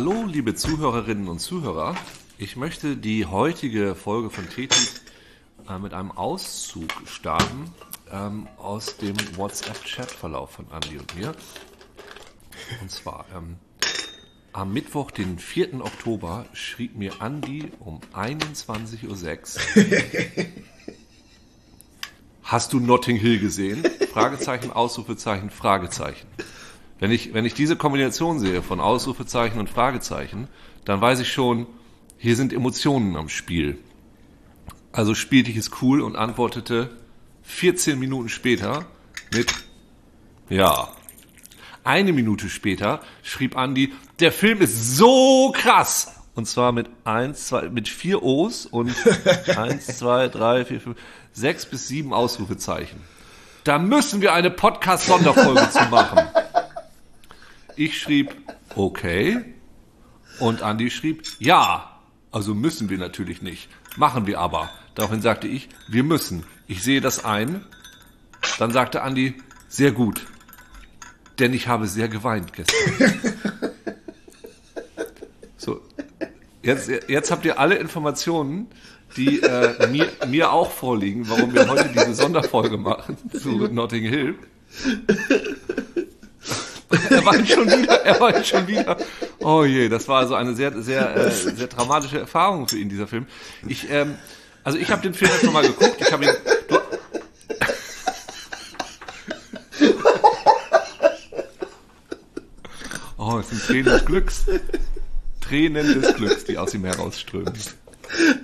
[0.00, 1.96] Hallo, liebe Zuhörerinnen und Zuhörer.
[2.38, 5.02] Ich möchte die heutige Folge von Tetit
[5.68, 7.72] äh, mit einem Auszug starten
[8.12, 11.34] ähm, aus dem WhatsApp-Chat-Verlauf von Andy und mir.
[12.80, 13.56] Und zwar ähm,
[14.52, 15.84] am Mittwoch, den 4.
[15.84, 20.44] Oktober, schrieb mir Andy um 21.06 Uhr.
[22.44, 23.82] Hast du Notting Hill gesehen?
[24.12, 26.28] Fragezeichen, Ausrufezeichen, Fragezeichen.
[26.98, 30.48] Wenn ich, wenn ich diese Kombination sehe von Ausrufezeichen und Fragezeichen,
[30.84, 31.66] dann weiß ich schon,
[32.16, 33.78] hier sind Emotionen am Spiel.
[34.90, 36.90] Also spielte ich es cool und antwortete
[37.42, 38.86] 14 Minuten später
[39.32, 39.52] mit
[40.48, 40.88] Ja.
[41.84, 46.14] Eine Minute später schrieb Andy, der Film ist so krass.
[46.34, 48.94] Und zwar mit eins, zwei, mit vier O's und
[49.56, 50.96] eins, zwei, drei, vier, fünf,
[51.32, 53.00] sechs bis sieben Ausrufezeichen.
[53.64, 56.20] Da müssen wir eine Podcast-Sonderfolge zu machen.
[57.78, 58.34] Ich schrieb,
[58.74, 59.44] okay.
[60.40, 62.00] Und Andy schrieb, ja.
[62.32, 63.68] Also müssen wir natürlich nicht.
[63.96, 64.68] Machen wir aber.
[64.96, 66.42] Daraufhin sagte ich, wir müssen.
[66.66, 67.64] Ich sehe das ein.
[68.58, 69.34] Dann sagte Andy,
[69.68, 70.26] sehr gut.
[71.38, 73.14] Denn ich habe sehr geweint gestern.
[75.56, 75.80] So.
[76.62, 78.68] Jetzt, jetzt habt ihr alle Informationen,
[79.16, 84.34] die äh, mir, mir auch vorliegen, warum wir heute diese Sonderfolge machen zu Notting Hill.
[87.18, 88.96] Er war schon wieder, er war schon wieder.
[89.40, 93.06] Oh je, das war also eine sehr, sehr, äh, sehr dramatische Erfahrung für ihn, dieser
[93.06, 93.26] Film.
[93.66, 94.16] Ich, ähm,
[94.64, 95.96] also ich habe den Film jetzt nochmal geguckt.
[96.00, 96.30] Ich habe ihn.
[96.68, 96.78] Du,
[103.16, 104.44] oh, es sind Tränen des Glücks.
[105.40, 107.52] Tränen des Glücks, die aus ihm herausströmen.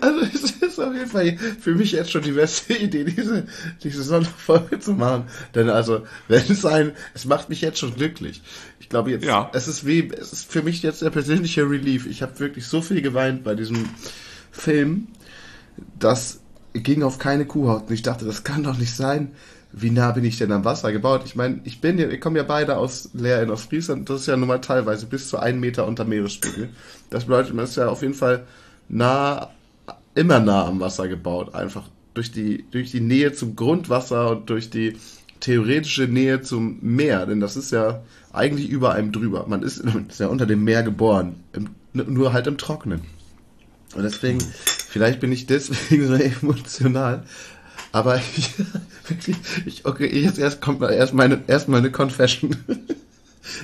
[0.01, 3.47] Also es ist auf jeden Fall für mich jetzt schon die beste Idee, diese,
[3.83, 5.25] diese Sonderfolge zu machen.
[5.55, 8.43] Denn also, wenn es ein, es macht mich jetzt schon glücklich.
[8.81, 9.51] Ich glaube jetzt, ja.
[9.55, 12.07] es ist wie, es ist für mich jetzt der persönliche Relief.
[12.07, 13.89] Ich habe wirklich so viel geweint bei diesem
[14.53, 15.09] Film,
[15.99, 16.41] das
[16.75, 17.89] ging auf keine Kuhhaut.
[17.89, 19.33] Und ich dachte, das kann doch nicht sein.
[19.73, 21.23] Wie nah bin ich denn am Wasser gebaut?
[21.25, 24.09] Ich meine, ich bin ja, wir kommen ja beide aus Leer in Ostfriesland.
[24.09, 26.69] Das ist ja nun mal teilweise bis zu einen Meter unter Meeresspiegel.
[27.11, 28.47] Das bedeutet, man ist ja auf jeden Fall
[28.89, 29.51] nah,
[30.15, 34.71] immer nah am Wasser gebaut, einfach durch die, durch die Nähe zum Grundwasser und durch
[34.71, 34.97] die
[35.41, 38.03] theoretische Nähe zum Meer, denn das ist ja
[38.33, 39.47] eigentlich über einem drüber.
[39.47, 43.03] Man ist, ist ja unter dem Meer geboren, im, nur halt im Trocknen.
[43.95, 47.25] Und deswegen, vielleicht bin ich deswegen so emotional.
[47.93, 48.51] Aber ich,
[49.07, 49.37] wirklich,
[49.67, 52.57] ich, okay, jetzt erst kommt erst meine, erst meine Confession.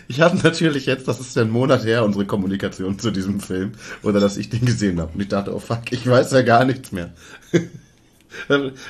[0.09, 3.73] Ich habe natürlich jetzt, das ist ja ein Monat her, unsere Kommunikation zu diesem Film,
[4.03, 5.13] oder dass ich den gesehen habe.
[5.15, 7.11] Und ich dachte, oh fuck, ich weiß ja gar nichts mehr.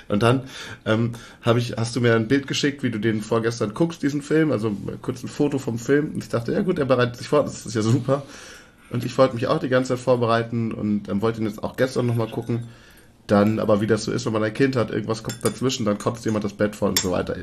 [0.09, 0.43] Und dann
[0.85, 1.13] ähm,
[1.43, 4.53] hab ich, hast du mir ein Bild geschickt, wie du den vorgestern guckst, diesen Film,
[4.53, 6.13] also kurz ein Foto vom Film.
[6.15, 8.23] Und ich dachte, ja gut, er bereitet sich vor, das ist ja super.
[8.91, 11.77] Und ich wollte mich auch die ganze Zeit vorbereiten und ähm, wollte ihn jetzt auch
[11.77, 12.65] gestern nochmal gucken.
[13.27, 15.99] Dann, aber wie das so ist, wenn man ein Kind hat, irgendwas kommt dazwischen, dann
[15.99, 17.37] kotzt jemand das Bett voll und so weiter.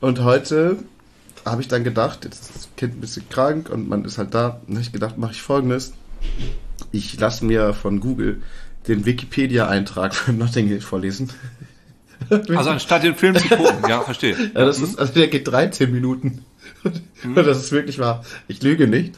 [0.00, 0.78] Und heute
[1.46, 4.34] habe ich dann gedacht, jetzt ist das Kind ein bisschen krank und man ist halt
[4.34, 4.60] da.
[4.66, 5.92] Und habe ich gedacht, mache ich folgendes.
[6.92, 8.42] Ich lasse mir von Google
[8.88, 11.30] den Wikipedia-Eintrag von Notting Hill vorlesen.
[12.30, 14.34] Also anstatt den Film zu gucken, ja, verstehe.
[14.54, 16.44] Ja, das ist, also der geht 13 Minuten.
[17.22, 17.34] Mhm.
[17.34, 18.24] Das ist wirklich wahr.
[18.48, 19.16] Ich lüge nicht.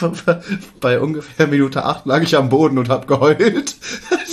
[0.00, 0.42] Aber
[0.78, 3.76] bei ungefähr Minute 8 lag ich am Boden und habe geheult.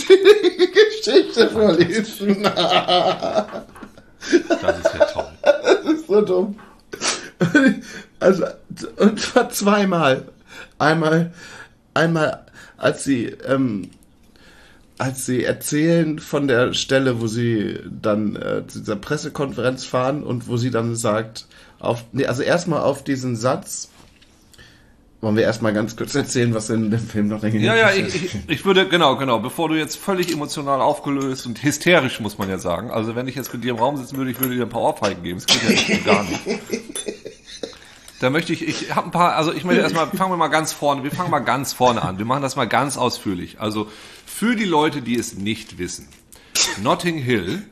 [0.09, 2.43] Die Geschichte vorlesen.
[2.43, 3.47] Das
[4.77, 5.31] ist ja toll.
[5.41, 6.59] Das ist so dumm.
[8.19, 8.45] Also,
[8.97, 10.27] und zwar zweimal.
[10.77, 11.33] Einmal,
[11.95, 12.45] einmal,
[12.77, 13.89] als sie, ähm,
[14.99, 20.47] als sie erzählen von der Stelle, wo sie dann äh, zu dieser Pressekonferenz fahren und
[20.47, 21.47] wo sie dann sagt,
[21.79, 23.89] auf, nee, also erstmal auf diesen Satz,
[25.21, 28.13] wollen wir erstmal ganz kurz erzählen, was in dem Film noch denke Ja, ja, ich,
[28.15, 32.49] ich, ich würde, genau, genau, bevor du jetzt völlig emotional aufgelöst und hysterisch, muss man
[32.49, 32.91] ja sagen.
[32.91, 34.81] Also wenn ich jetzt mit dir im Raum sitzen würde, ich würde dir ein paar
[34.81, 35.39] Ohrfeigen geben.
[35.39, 36.41] Das geht ja gar nicht.
[38.21, 40.73] Da möchte ich, ich habe ein paar, also ich möchte erstmal, fangen wir mal ganz
[40.73, 42.19] vorne, wir fangen mal ganz vorne an.
[42.19, 43.59] Wir machen das mal ganz ausführlich.
[43.59, 43.87] Also
[44.27, 46.07] für die Leute, die es nicht wissen.
[46.83, 47.63] Notting Hill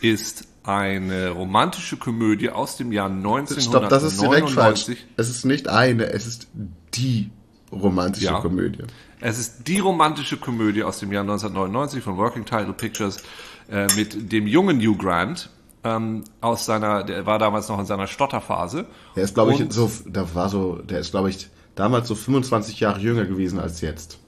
[0.00, 3.64] ist eine romantische Komödie aus dem Jahr 1999.
[3.64, 4.86] Stopp, das ist direkt falsch.
[5.18, 6.48] Es ist nicht eine, es ist
[6.94, 7.30] die
[7.70, 8.40] romantische ja.
[8.40, 8.84] Komödie.
[9.20, 13.22] Es ist die romantische Komödie aus dem Jahr 1999 von Working Title Pictures
[13.70, 15.50] äh, mit dem jungen Hugh Grant
[15.84, 18.86] ähm, aus seiner, der war damals noch in seiner Stotterphase.
[19.16, 22.80] Der ist, glaube ich, so, da war so, der ist, glaube ich, damals so 25
[22.80, 24.18] Jahre jünger gewesen als jetzt.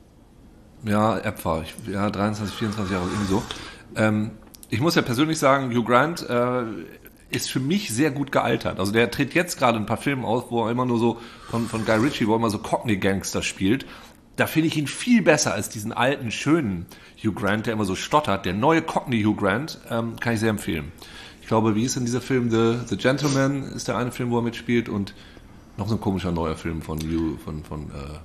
[0.85, 3.43] Ja, etwa, ja, 23, 24 Jahre, irgendwie so.
[3.97, 4.31] Ähm,
[4.71, 6.63] ich muss ja persönlich sagen, Hugh Grant äh,
[7.31, 8.79] ist für mich sehr gut gealtert.
[8.79, 11.19] Also der tritt jetzt gerade ein paar Filme aus, wo er immer nur so
[11.51, 13.85] von, von Guy Ritchie, wo er immer so Cockney Gangster spielt.
[14.37, 16.87] da finde ich ihn viel besser als diesen alten, schönen
[17.23, 18.47] Hugh Grant, der immer so stottert.
[18.47, 20.93] Der neue Cockney Hugh Grant ähm, kann ich sehr empfehlen.
[21.51, 22.49] Ich glaube, wie ist denn dieser Film?
[22.49, 25.15] The, The Gentleman ist der eine Film, wo er mitspielt und
[25.79, 28.19] noch so ein komischer neuer Film von Hugh, von, von äh,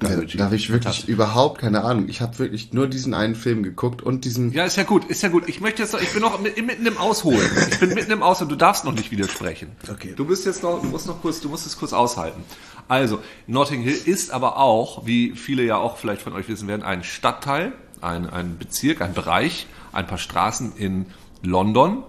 [0.00, 2.08] da, da habe ich wirklich überhaupt keine Ahnung.
[2.08, 4.50] Ich habe wirklich nur diesen einen Film geguckt und diesen.
[4.50, 5.44] Ja, ist ja gut, ist ja gut.
[5.48, 7.48] Ich möchte jetzt, noch, ich bin noch mitten im Ausholen.
[7.70, 8.48] Ich bin mitten im Ausholen.
[8.48, 9.68] Du darfst noch nicht widersprechen.
[9.88, 10.14] Okay.
[10.16, 12.42] Du bist jetzt noch, du musst noch kurz, du musst es kurz aushalten.
[12.88, 16.82] Also, Notting Hill ist aber auch, wie viele ja auch vielleicht von euch wissen werden,
[16.82, 21.06] ein Stadtteil, ein, ein Bezirk, ein Bereich, ein paar Straßen in
[21.42, 22.02] London,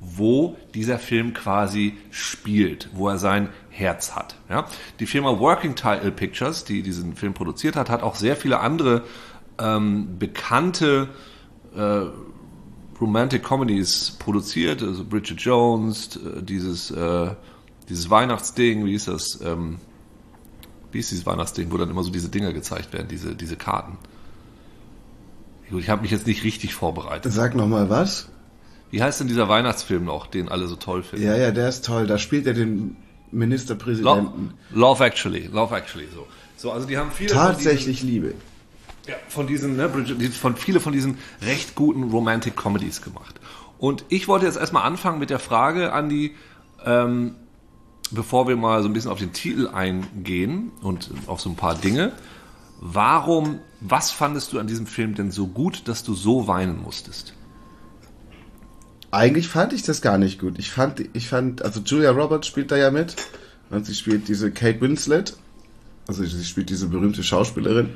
[0.00, 4.36] wo dieser Film quasi spielt, wo er sein Herz hat.
[4.48, 4.66] Ja?
[4.98, 9.04] Die Firma Working Title Pictures, die diesen Film produziert hat, hat auch sehr viele andere
[9.58, 11.08] ähm, bekannte
[11.76, 12.02] äh,
[13.00, 17.30] Romantic Comedies produziert, also Bridget Jones, äh, dieses, äh,
[17.88, 19.40] dieses Weihnachtsding, wie ist das?
[19.42, 19.78] Ähm,
[20.92, 23.96] wie ist dieses Weihnachtsding, wo dann immer so diese Dinger gezeigt werden, diese, diese Karten?
[25.70, 27.32] Ich habe mich jetzt nicht richtig vorbereitet.
[27.32, 28.28] Sag nochmal was?
[28.90, 31.24] Wie heißt denn dieser Weihnachtsfilm noch, den alle so toll finden?
[31.24, 32.06] Ja, ja, der ist toll.
[32.06, 32.96] Da spielt er den
[33.30, 34.54] Ministerpräsidenten.
[34.70, 36.26] Love, Love Actually, Love Actually, so.
[36.56, 38.34] So, also die haben viele Tatsächlich diesen, Liebe.
[39.06, 43.40] Ja, von diesen, ne, von viele von diesen recht guten Romantic Comedies gemacht.
[43.78, 46.34] Und ich wollte jetzt erstmal anfangen mit der Frage, Andi,
[46.84, 47.34] ähm,
[48.10, 51.76] bevor wir mal so ein bisschen auf den Titel eingehen und auf so ein paar
[51.76, 52.12] Dinge.
[52.80, 57.34] Warum, was fandest du an diesem Film denn so gut, dass du so weinen musstest?
[59.10, 60.58] Eigentlich fand ich das gar nicht gut.
[60.58, 63.16] Ich fand, ich fand, also Julia Roberts spielt da ja mit.
[63.70, 65.36] Und sie spielt diese Kate Winslet.
[66.06, 67.90] Also sie spielt diese berühmte Schauspielerin.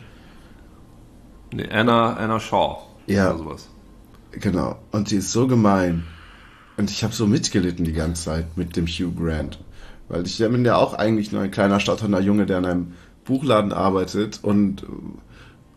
[1.52, 2.78] Nee, Anna, Anna Shaw.
[3.06, 3.30] Ja.
[3.30, 3.68] Oder sowas.
[4.32, 4.78] Genau.
[4.90, 6.04] Und sie ist so gemein.
[6.76, 9.58] Und ich habe so mitgelitten die ganze Zeit mit dem Hugh Grant.
[10.08, 12.92] Weil ich bin ja auch eigentlich nur ein kleiner stotternder Junge, der in einem
[13.24, 14.84] Buchladen arbeitet und,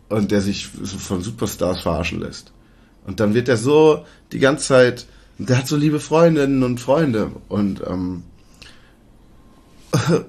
[0.08, 2.52] und der sich von Superstars verarschen lässt.
[3.06, 5.06] Und dann wird er so die ganze Zeit
[5.38, 7.30] und der hat so liebe Freundinnen und Freunde.
[7.48, 8.24] Und ähm,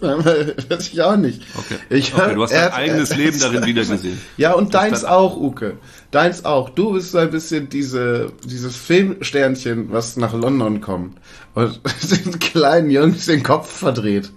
[0.00, 1.42] weiß ich auch nicht.
[1.56, 1.76] Okay.
[1.90, 4.20] Ich, okay du hast dein eigenes er, Leben darin wiedergesehen.
[4.36, 5.78] Ja, und das deins auch, Uke.
[6.12, 6.70] Deins auch.
[6.70, 11.18] Du bist so ein bisschen diese, dieses Filmsternchen, was nach London kommt
[11.54, 11.80] und
[12.24, 14.30] den kleinen Jungs den Kopf verdreht.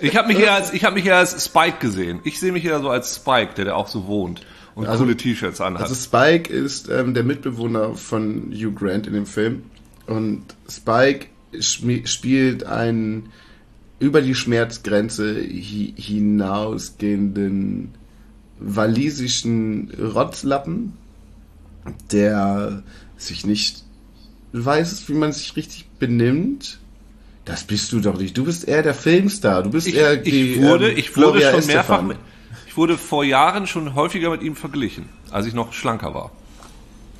[0.00, 2.18] ich habe mich eher als ich habe mich eher als Spike gesehen.
[2.24, 4.42] Ich sehe mich eher so als Spike, der da auch so wohnt
[4.76, 5.82] und also, coole T-Shirts anhat.
[5.82, 9.62] Also Spike ist ähm, der Mitbewohner von Hugh Grant in dem Film
[10.06, 11.26] und Spike
[11.58, 13.30] spielt einen
[13.98, 17.94] über die Schmerzgrenze hi hinausgehenden
[18.58, 20.92] walisischen Rotzlappen,
[22.12, 22.82] der
[23.16, 23.82] sich nicht
[24.52, 26.78] weiß, wie man sich richtig benimmt.
[27.46, 28.36] Das bist du doch nicht.
[28.36, 29.62] Du bist eher der Filmstar.
[29.62, 30.52] Du bist ich, eher die.
[30.52, 32.02] Ich wurde, ähm, ich wurde schon mehrfach.
[32.02, 32.18] Mit,
[32.76, 36.30] wurde vor Jahren schon häufiger mit ihm verglichen, als ich noch schlanker war.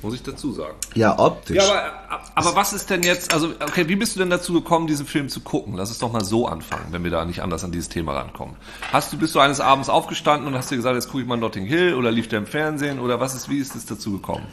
[0.03, 0.75] Muss ich dazu sagen.
[0.93, 1.57] Ja, optisch.
[1.57, 4.85] Ja, aber, aber was ist denn jetzt, also, okay, wie bist du denn dazu gekommen,
[4.85, 5.73] diesen Film zu gucken?
[5.75, 8.55] Lass es doch mal so anfangen, wenn wir da nicht anders an dieses Thema rankommen.
[8.91, 11.37] Hast du, bist du eines Abends aufgestanden und hast dir gesagt, jetzt gucke ich mal
[11.37, 14.45] Notting Hill oder lief der im Fernsehen oder was ist, wie ist es dazu gekommen?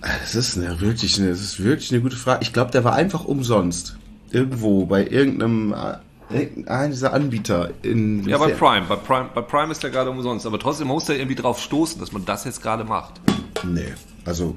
[0.00, 2.42] Das ist eine, wirklich, eine, das ist wirklich eine gute Frage.
[2.42, 3.98] Ich glaube, der war einfach umsonst.
[4.30, 5.74] Irgendwo, bei irgendeinem
[6.28, 8.26] ein dieser Anbieter in.
[8.28, 8.86] Ja, bei Prime.
[8.88, 9.30] bei Prime.
[9.34, 10.46] Bei Prime ist der gerade umsonst.
[10.46, 13.20] Aber trotzdem muss der irgendwie drauf stoßen, dass man das jetzt gerade macht.
[13.64, 14.56] Nee, also.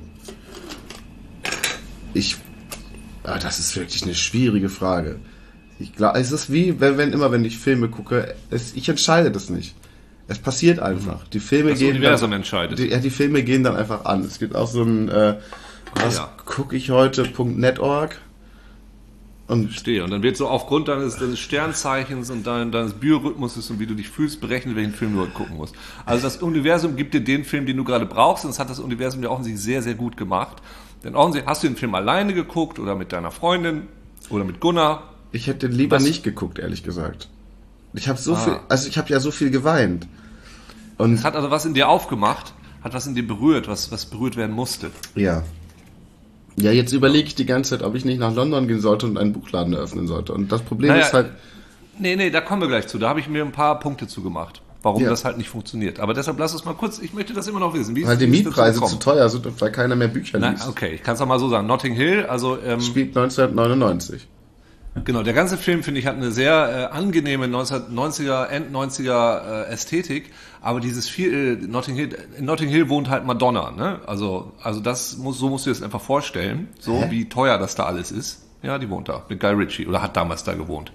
[2.14, 2.38] Ich.
[3.24, 5.20] Ah, das ist wirklich eine schwierige Frage.
[5.78, 9.32] Ich glaube, es ist wie, wenn, wenn immer, wenn ich Filme gucke, es, ich entscheide
[9.32, 9.76] das nicht.
[10.28, 11.28] Es passiert einfach.
[11.28, 11.96] Die Filme das gehen.
[11.96, 12.80] Universum dann, entscheidet.
[12.80, 14.24] Die, ja, die Filme gehen dann einfach an.
[14.24, 15.36] Es gibt auch so ein, äh,
[15.96, 16.30] was ja.
[16.46, 18.20] gucke ich heute.net.org
[19.50, 20.04] und Verstehe.
[20.04, 23.96] Und dann wird so aufgrund deines, deines Sternzeichens und dein, deines Biorhythmuses und wie du
[23.96, 25.76] dich fühlst, berechnet, welchen Film du heute gucken musst.
[26.06, 28.80] Also das Universum gibt dir den Film, den du gerade brauchst, und das hat das
[28.80, 30.62] Universum dir offensichtlich sehr, sehr gut gemacht.
[31.04, 33.88] Denn offensichtlich hast du den Film alleine geguckt oder mit deiner Freundin
[34.30, 35.16] oder mit Gunnar.
[35.32, 36.04] Ich hätte lieber Was?
[36.04, 37.28] nicht geguckt, ehrlich gesagt.
[37.94, 38.38] Ich habe so ah.
[38.38, 40.08] viel, also ich habe ja so viel geweint.
[41.00, 42.54] Und es hat also was in dir aufgemacht,
[42.84, 44.92] hat was in dir berührt, was, was berührt werden musste.
[45.16, 45.44] Ja,
[46.62, 49.18] ja, jetzt überlege ich die ganze Zeit, ob ich nicht nach London gehen sollte und
[49.18, 50.34] einen Buchladen eröffnen sollte.
[50.34, 51.32] Und das Problem naja, ist halt.
[51.98, 52.98] Nee, nee, da kommen wir gleich zu.
[52.98, 55.10] Da habe ich mir ein paar Punkte zugemacht, warum ja.
[55.10, 56.00] das halt nicht funktioniert.
[56.00, 57.96] Aber deshalb lass uns mal kurz, ich möchte das immer noch wissen.
[57.96, 60.64] Wie weil die Mietpreise zu teuer sind und weil keiner mehr Bücher liest.
[60.64, 61.68] Na, okay, ich kann es auch mal so sagen.
[61.68, 62.58] Notting Hill, also.
[62.66, 64.28] Ähm, Spielt 1999.
[65.06, 69.72] Genau, der ganze Film, finde ich, hat eine sehr äh, angenehme 1990er, End 90er äh,
[69.72, 70.32] Ästhetik,
[70.62, 74.00] aber dieses viel, äh, Notting Hill, in Notting Hill wohnt halt Madonna, ne?
[74.08, 77.12] Also, also das muss, so musst du dir das einfach vorstellen, so Hä?
[77.12, 78.46] wie teuer das da alles ist.
[78.62, 80.92] Ja, die wohnt da, mit Guy Ritchie, oder hat damals da gewohnt.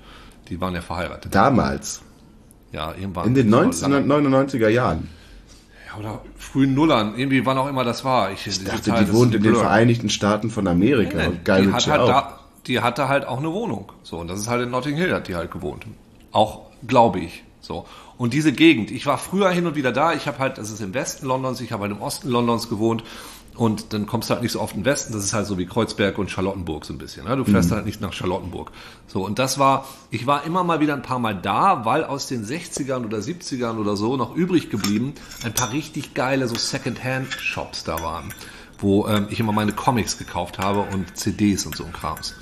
[0.49, 1.35] Die waren ja verheiratet.
[1.35, 2.03] Damals?
[2.73, 3.29] Ja, irgendwann.
[3.29, 5.09] In den 1999er Jahren.
[5.89, 8.33] Ja, oder frühen Nullern, irgendwie wann auch immer das war.
[8.33, 11.73] Ich, ich dachte, die wohnt in den Vereinigten Staaten von Amerika nee, und Guy die
[11.73, 12.09] hat halt auch.
[12.09, 13.93] Da, die hatte halt auch eine Wohnung.
[14.03, 15.87] So, und das ist halt in Notting Hill, hat die halt gewohnt.
[16.33, 17.45] Auch, glaube ich.
[17.61, 17.87] So.
[18.17, 20.81] Und diese Gegend, ich war früher hin und wieder da, ich habe halt, das ist
[20.81, 23.03] im Westen Londons, ich habe halt im Osten Londons gewohnt
[23.57, 25.59] und dann kommst du halt nicht so oft in den Westen, das ist halt so
[25.59, 27.27] wie Kreuzberg und Charlottenburg so ein bisschen.
[27.27, 27.37] Ne?
[27.37, 27.77] Du fährst mhm.
[27.77, 28.71] halt nicht nach Charlottenburg.
[29.07, 32.27] So, und das war, ich war immer mal wieder ein paar Mal da, weil aus
[32.27, 37.85] den 60ern oder 70ern oder so noch übrig geblieben ein paar richtig geile so Second-Hand-Shops
[37.85, 38.35] da waren,
[38.79, 42.35] wo ähm, ich immer meine Comics gekauft habe und CDs und so ein Krams.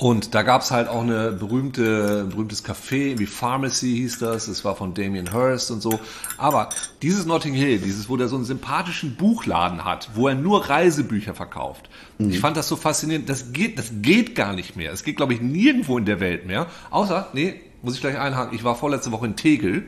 [0.00, 4.64] Und da gab's halt auch eine berühmte, ein berühmtes Café, wie Pharmacy hieß das, es
[4.64, 6.00] war von Damien Hirst und so.
[6.38, 6.70] Aber
[7.02, 11.34] dieses Notting Hill, dieses, wo der so einen sympathischen Buchladen hat, wo er nur Reisebücher
[11.34, 11.90] verkauft.
[12.16, 12.30] Mhm.
[12.30, 14.90] Ich fand das so faszinierend, das geht, das geht gar nicht mehr.
[14.90, 16.66] Es geht, glaube ich, nirgendwo in der Welt mehr.
[16.90, 19.84] Außer, nee, muss ich gleich einhaken, ich war vorletzte Woche in Tegel,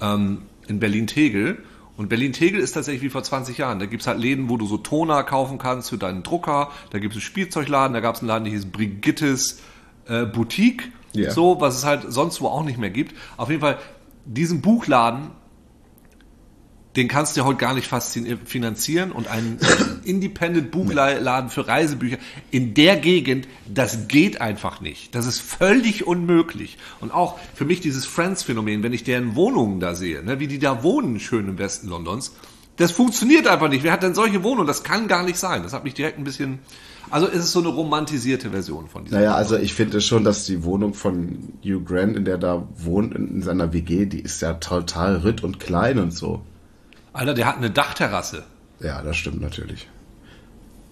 [0.00, 1.58] ähm, in Berlin-Tegel
[2.00, 3.78] und Berlin-Tegel ist tatsächlich wie vor 20 Jahren.
[3.78, 6.70] Da gibt's halt Läden, wo du so Toner kaufen kannst für deinen Drucker.
[6.88, 7.92] Da gibt es Spielzeugladen.
[7.92, 9.60] Da gab's einen Laden, der hieß Brigittes
[10.08, 10.92] äh, Boutique.
[11.14, 11.30] Yeah.
[11.30, 13.14] So, was es halt sonst wo auch nicht mehr gibt.
[13.36, 13.76] Auf jeden Fall,
[14.24, 15.32] diesen Buchladen
[16.96, 17.88] den kannst du ja heute gar nicht
[18.44, 19.58] finanzieren und einen
[20.04, 22.18] Independent Buchladen für Reisebücher
[22.50, 25.14] in der Gegend, das geht einfach nicht.
[25.14, 26.78] Das ist völlig unmöglich.
[27.00, 30.58] Und auch für mich dieses Friends-Phänomen, wenn ich deren Wohnungen da sehe, ne, wie die
[30.58, 32.32] da wohnen, schön im Westen Londons,
[32.76, 33.84] das funktioniert einfach nicht.
[33.84, 34.66] Wer hat denn solche Wohnungen?
[34.66, 35.62] Das kann gar nicht sein.
[35.62, 36.60] Das hat mich direkt ein bisschen,
[37.10, 39.38] also ist es so eine romantisierte Version von dieser Naja, Wohnung.
[39.38, 43.42] also ich finde schon, dass die Wohnung von Hugh Grant, in der da wohnt, in
[43.42, 46.42] seiner WG, die ist ja total ritt und klein und so.
[47.12, 48.44] Alter, der hat eine Dachterrasse.
[48.80, 49.88] Ja, das stimmt natürlich.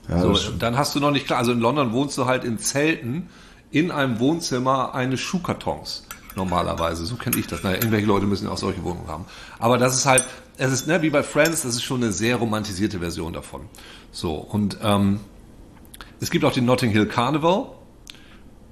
[0.08, 2.58] Ja, so, dann hast du noch nicht klar, also in London wohnst du halt in
[2.58, 3.28] Zelten
[3.70, 6.06] in einem Wohnzimmer eines Schuhkartons.
[6.34, 7.62] Normalerweise, so kenne ich das.
[7.62, 9.26] Naja, irgendwelche Leute müssen ja auch solche Wohnungen haben.
[9.58, 10.24] Aber das ist halt,
[10.56, 13.62] es ist ne, wie bei Friends, das ist schon eine sehr romantisierte Version davon.
[14.12, 15.20] So, und ähm,
[16.20, 17.66] es gibt auch den Notting Hill Carnival.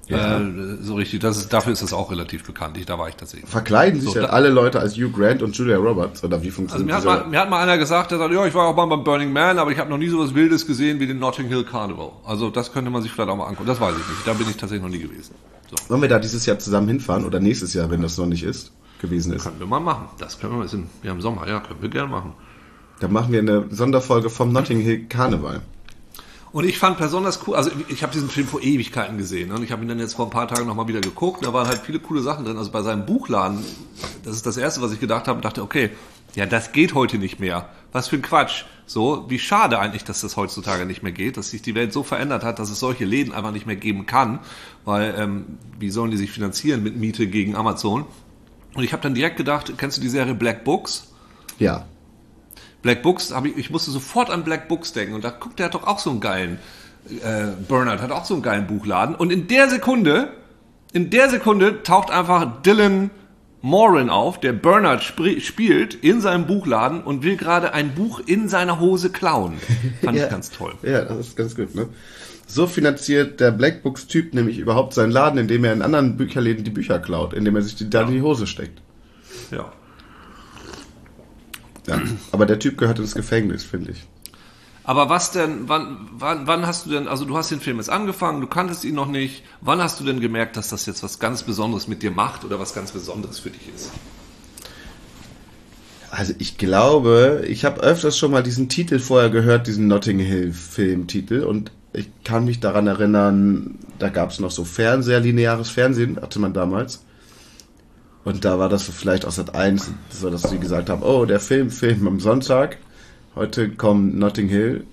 [0.07, 0.39] Ja.
[0.39, 2.77] Äh, so richtig, das ist, dafür ist das auch relativ bekannt.
[2.77, 3.49] Ich, da war ich tatsächlich.
[3.49, 6.23] Verkleiden sich so, ja alle Leute als Hugh Grant und Julia Roberts?
[6.23, 8.45] Oder wie funktioniert also mir hat, mal, mir hat mal einer gesagt, der sagt, ja,
[8.45, 10.65] ich war auch mal beim Burning Man, aber ich habe noch nie so was Wildes
[10.65, 12.11] gesehen wie den Notting Hill Carnival.
[12.25, 13.67] Also das könnte man sich vielleicht auch mal angucken.
[13.67, 14.25] Das weiß ich nicht.
[14.25, 15.35] Da bin ich tatsächlich noch nie gewesen.
[15.69, 15.89] So.
[15.89, 18.71] Wollen wir da dieses Jahr zusammen hinfahren oder nächstes Jahr, wenn das noch nicht ist,
[19.01, 19.43] gewesen ist?
[19.43, 20.07] Können wir mal machen.
[20.19, 22.33] Das können wir, wir sind, wir haben Sommer, ja, können wir gerne machen.
[23.01, 25.61] Dann machen wir eine Sonderfolge vom Notting Hill Carnival.
[26.57, 29.53] Und ich fand besonders cool, also ich habe diesen Film vor Ewigkeiten gesehen ne?
[29.57, 31.45] und ich habe ihn dann jetzt vor ein paar Tagen nochmal wieder geguckt.
[31.45, 32.57] Da waren halt viele coole Sachen drin.
[32.57, 33.63] Also bei seinem Buchladen,
[34.23, 35.91] das ist das Erste, was ich gedacht habe, dachte, okay,
[36.33, 37.69] ja, das geht heute nicht mehr.
[37.91, 38.63] Was für ein Quatsch.
[38.87, 42.01] So, wie schade eigentlich, dass das heutzutage nicht mehr geht, dass sich die Welt so
[42.01, 44.39] verändert hat, dass es solche Läden einfach nicht mehr geben kann,
[44.83, 48.05] weil ähm, wie sollen die sich finanzieren mit Miete gegen Amazon?
[48.73, 51.13] Und ich habe dann direkt gedacht, kennst du die Serie Black Books?
[51.59, 51.85] Ja.
[52.87, 55.73] Black Books, ich, ich musste sofort an Black Books denken und da guckt, der hat
[55.73, 56.57] doch auch so einen geilen,
[57.09, 60.29] äh, Bernard hat auch so einen geilen Buchladen und in der Sekunde,
[60.93, 63.09] in der Sekunde taucht einfach Dylan
[63.61, 68.47] Moran auf, der Bernard sp spielt in seinem Buchladen und will gerade ein Buch in
[68.47, 69.55] seiner Hose klauen.
[70.01, 70.73] Fand ja, ich ganz toll.
[70.81, 71.89] Ja, das ist ganz gut, ne?
[72.47, 76.99] So finanziert der Blackbooks-Typ nämlich überhaupt seinen Laden, indem er in anderen Bücherläden die Bücher
[76.99, 78.07] klaut, indem er sich die dann ja.
[78.07, 78.79] in die Hose steckt.
[79.51, 79.73] Ja.
[81.87, 82.01] Ja,
[82.31, 84.05] aber der Typ gehört ins Gefängnis, finde ich.
[84.83, 87.89] Aber was denn, wann, wann, wann hast du denn, also du hast den Film jetzt
[87.89, 91.19] angefangen, du kanntest ihn noch nicht, wann hast du denn gemerkt, dass das jetzt was
[91.19, 93.91] ganz Besonderes mit dir macht oder was ganz Besonderes für dich ist?
[96.09, 100.53] Also ich glaube, ich habe öfters schon mal diesen Titel vorher gehört, diesen Notting Hill
[100.53, 106.17] Filmtitel und ich kann mich daran erinnern, da gab es noch so Fernseher, lineares Fernsehen
[106.21, 107.03] hatte man damals.
[108.23, 111.25] Und da war das so vielleicht aus Sat 1, so dass sie gesagt haben, oh,
[111.25, 112.77] der Film, Film am Sonntag.
[113.35, 114.85] Heute kommt Notting Hill.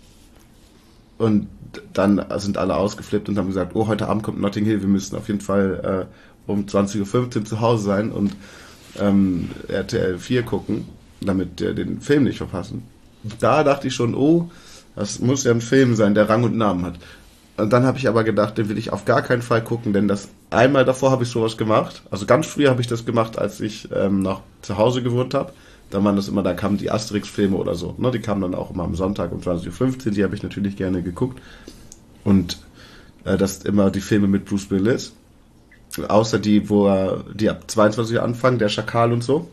[1.19, 1.49] Und
[1.93, 5.17] dann sind alle ausgeflippt und haben gesagt, oh, heute Abend kommt Notting Hill, wir müssen
[5.17, 6.07] auf jeden Fall
[6.47, 8.37] äh, um 20.15 Uhr zu Hause sein und
[8.99, 10.87] ähm, RTL 4 gucken,
[11.21, 12.83] damit wir den Film nicht verpassen.
[13.41, 14.51] Da dachte ich schon, oh,
[14.97, 16.95] das muss ja ein Film sein, der Rang und Namen hat.
[17.57, 20.09] Und dann habe ich aber gedacht, den will ich auf gar keinen Fall gucken, denn
[20.09, 22.03] das einmal davor habe ich sowas gemacht.
[22.11, 25.53] Also ganz früh habe ich das gemacht, als ich ähm, noch zu Hause gewohnt habe.
[25.91, 27.95] Da waren das immer, da kamen die Asterix-Filme oder so.
[27.99, 28.11] Ne?
[28.11, 31.03] Die kamen dann auch immer am Sonntag um 20.15 Uhr, die habe ich natürlich gerne
[31.03, 31.41] geguckt.
[32.25, 32.59] Und
[33.25, 35.13] äh, das immer die Filme mit Bruce Willis.
[36.09, 39.49] Außer die, wo er, die ab 22 Uhr anfangen, der Schakal und so.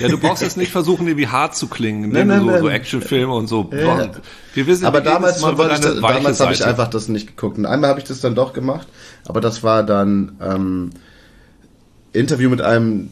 [0.00, 2.60] Ja, du brauchst jetzt nicht versuchen, irgendwie hart zu klingen, nein, nein, so, nein.
[2.60, 3.70] so Actionfilme und so.
[3.72, 4.10] Ja.
[4.54, 7.58] Wir wissen, aber damals, damals habe ich einfach das nicht geguckt.
[7.58, 8.88] Und einmal habe ich das dann doch gemacht,
[9.26, 10.90] aber das war dann ähm,
[12.12, 13.10] Interview mit einem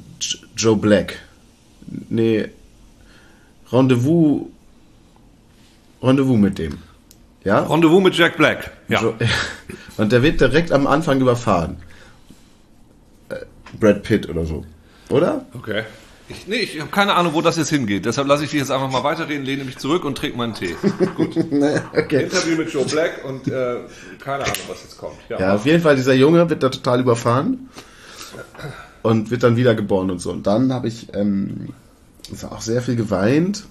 [0.56, 1.18] Joe Black.
[2.08, 2.48] Nee,
[3.70, 4.46] Rendezvous.
[6.02, 6.78] Rendezvous mit dem.
[7.44, 7.60] Ja?
[7.60, 8.70] Rendezvous mit Jack Black.
[8.88, 9.02] Ja.
[9.96, 11.76] Und der wird direkt am Anfang überfahren.
[13.28, 13.36] Äh,
[13.78, 14.64] Brad Pitt oder so.
[15.08, 15.44] Oder?
[15.54, 15.84] Okay.
[16.28, 18.06] Ich, nee, ich habe keine Ahnung, wo das jetzt hingeht.
[18.06, 20.74] Deshalb lasse ich dich jetzt einfach mal weiterreden, lehne mich zurück und trinke meinen Tee.
[21.16, 21.36] Gut.
[21.36, 22.24] okay.
[22.24, 23.80] Interview mit Joe Black und äh,
[24.20, 25.16] keine Ahnung, was jetzt kommt.
[25.28, 27.68] Ja, ja auf jeden Fall, dieser Junge wird da total überfahren
[29.02, 30.32] und wird dann wiedergeboren und so.
[30.32, 31.74] Und dann habe ich ähm,
[32.48, 33.64] auch sehr viel geweint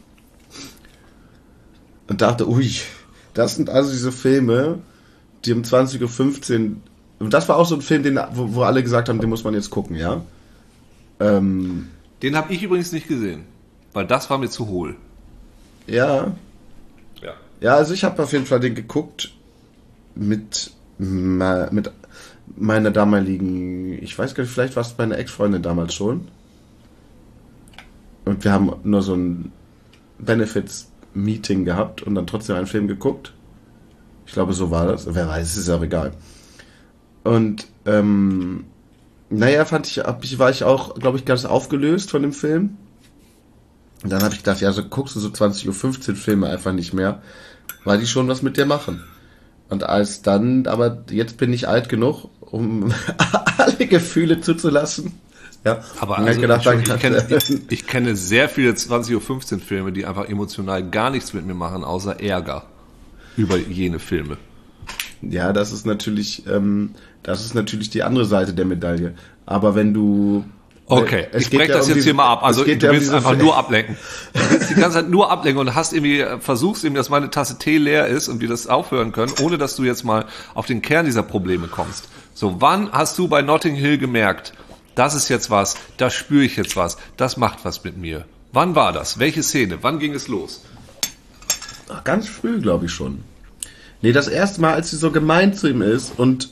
[2.07, 2.71] und dachte, ui,
[3.33, 4.77] das sind also diese Filme,
[5.45, 6.75] die um 20.15 Uhr.
[7.17, 9.43] Und das war auch so ein Film, den, wo, wo alle gesagt haben, den muss
[9.43, 10.21] man jetzt gucken, ja?
[11.19, 11.89] Ähm,
[12.23, 13.43] den habe ich übrigens nicht gesehen,
[13.91, 14.95] weil das war mir zu hohl.
[15.85, 16.31] Ja.
[17.21, 17.33] Ja.
[17.59, 19.33] Ja, also ich habe auf jeden Fall den geguckt
[20.15, 21.91] mit, mit
[22.55, 26.27] meiner damaligen, ich weiß gar nicht, vielleicht war es meine Ex-Freundin damals schon.
[28.25, 29.51] Und wir haben nur so ein
[30.19, 33.33] Benefits-Meeting gehabt und dann trotzdem einen Film geguckt.
[34.25, 35.13] Ich glaube, so war das.
[35.13, 36.13] Wer weiß, ist ja egal.
[37.25, 38.65] Und ähm,
[39.37, 42.77] naja, fand ich, ich, war ich auch, glaube ich, ganz aufgelöst von dem Film.
[44.03, 46.93] Und dann habe ich gedacht, ja, so guckst du so 20.15 Uhr Filme einfach nicht
[46.93, 47.21] mehr,
[47.85, 49.03] weil die schon was mit dir machen.
[49.69, 52.93] Und als dann, aber jetzt bin ich alt genug, um
[53.57, 55.13] alle Gefühle zuzulassen.
[55.65, 59.93] Ja, aber also, gedacht, ich, ich, kenne, ich, ich, kenne sehr viele 20.15 Uhr Filme,
[59.93, 62.65] die einfach emotional gar nichts mit mir machen, außer Ärger
[63.37, 64.37] über jene Filme.
[65.21, 66.91] Ja, das ist natürlich, ähm,
[67.23, 69.13] das ist natürlich die andere Seite der Medaille.
[69.45, 70.45] Aber wenn du
[70.85, 72.43] Okay, es ich breche das um jetzt hier mal ab.
[72.43, 73.97] Also du willst um einfach nur ablenken.
[74.33, 77.57] Du willst die ganze Zeit nur ablenken und hast irgendwie, versuchst irgendwie, dass meine Tasse
[77.57, 80.81] Tee leer ist und wir das aufhören können, ohne dass du jetzt mal auf den
[80.81, 82.09] Kern dieser Probleme kommst.
[82.33, 84.53] So, wann hast du bei Notting Hill gemerkt,
[84.95, 88.25] das ist jetzt was, da spüre ich jetzt was, das macht was mit mir?
[88.51, 89.19] Wann war das?
[89.19, 89.79] Welche Szene?
[89.81, 90.63] Wann ging es los?
[91.89, 93.23] Ach, ganz früh, glaube ich schon.
[94.01, 96.49] Nee, das erste Mal, als sie so gemein zu ihm ist und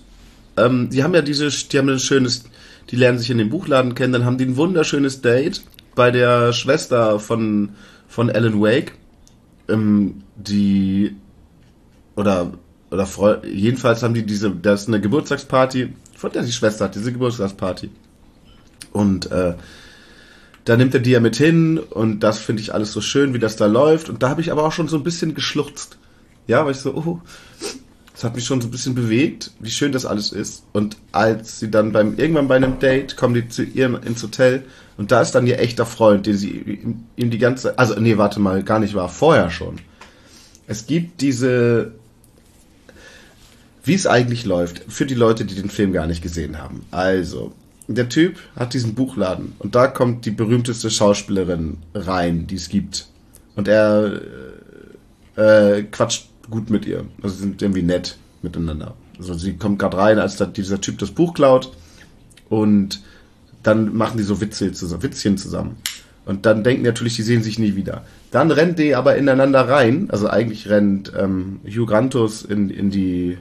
[0.57, 2.43] ähm, die haben ja diese, die haben ein schönes,
[2.89, 5.63] die lernen sich in dem Buchladen kennen, dann haben die ein wunderschönes Date
[5.95, 7.69] bei der Schwester von,
[8.07, 8.93] von Alan Wake,
[9.69, 11.15] ähm, die,
[12.15, 12.53] oder,
[12.89, 13.07] oder
[13.45, 17.89] jedenfalls haben die diese, das ist eine Geburtstagsparty, von der die Schwester hat, diese Geburtstagsparty.
[18.91, 19.55] Und, äh,
[20.65, 23.39] da nimmt er die ja mit hin und das finde ich alles so schön, wie
[23.39, 24.09] das da läuft.
[24.09, 25.97] Und da habe ich aber auch schon so ein bisschen geschluchzt.
[26.47, 27.21] Ja, weil ich so, oh,
[28.21, 30.63] das hat mich schon so ein bisschen bewegt, wie schön das alles ist.
[30.73, 34.63] Und als sie dann beim irgendwann bei einem Date kommen die zu ihr ins Hotel
[34.95, 38.39] und da ist dann ihr echter Freund, den sie ihm die ganze, also nee, warte
[38.39, 39.77] mal, gar nicht war vorher schon.
[40.67, 41.93] Es gibt diese,
[43.83, 46.85] wie es eigentlich läuft, für die Leute, die den Film gar nicht gesehen haben.
[46.91, 47.53] Also,
[47.87, 53.07] der Typ hat diesen Buchladen und da kommt die berühmteste Schauspielerin rein, die es gibt.
[53.55, 54.21] Und er
[55.35, 57.05] äh, quatscht gut mit ihr.
[57.23, 58.93] Also sie sind irgendwie nett miteinander.
[59.17, 61.71] Also sie kommt gerade rein, als da dieser Typ das Buch klaut
[62.49, 63.01] und
[63.63, 65.77] dann machen die so Witze zusammen, Witzchen zusammen.
[66.25, 68.05] Und dann denken natürlich, die sehen sich nie wieder.
[68.29, 70.09] Dann rennt die aber ineinander rein.
[70.11, 73.37] Also eigentlich rennt ähm, Hugh Grantus in, in, die,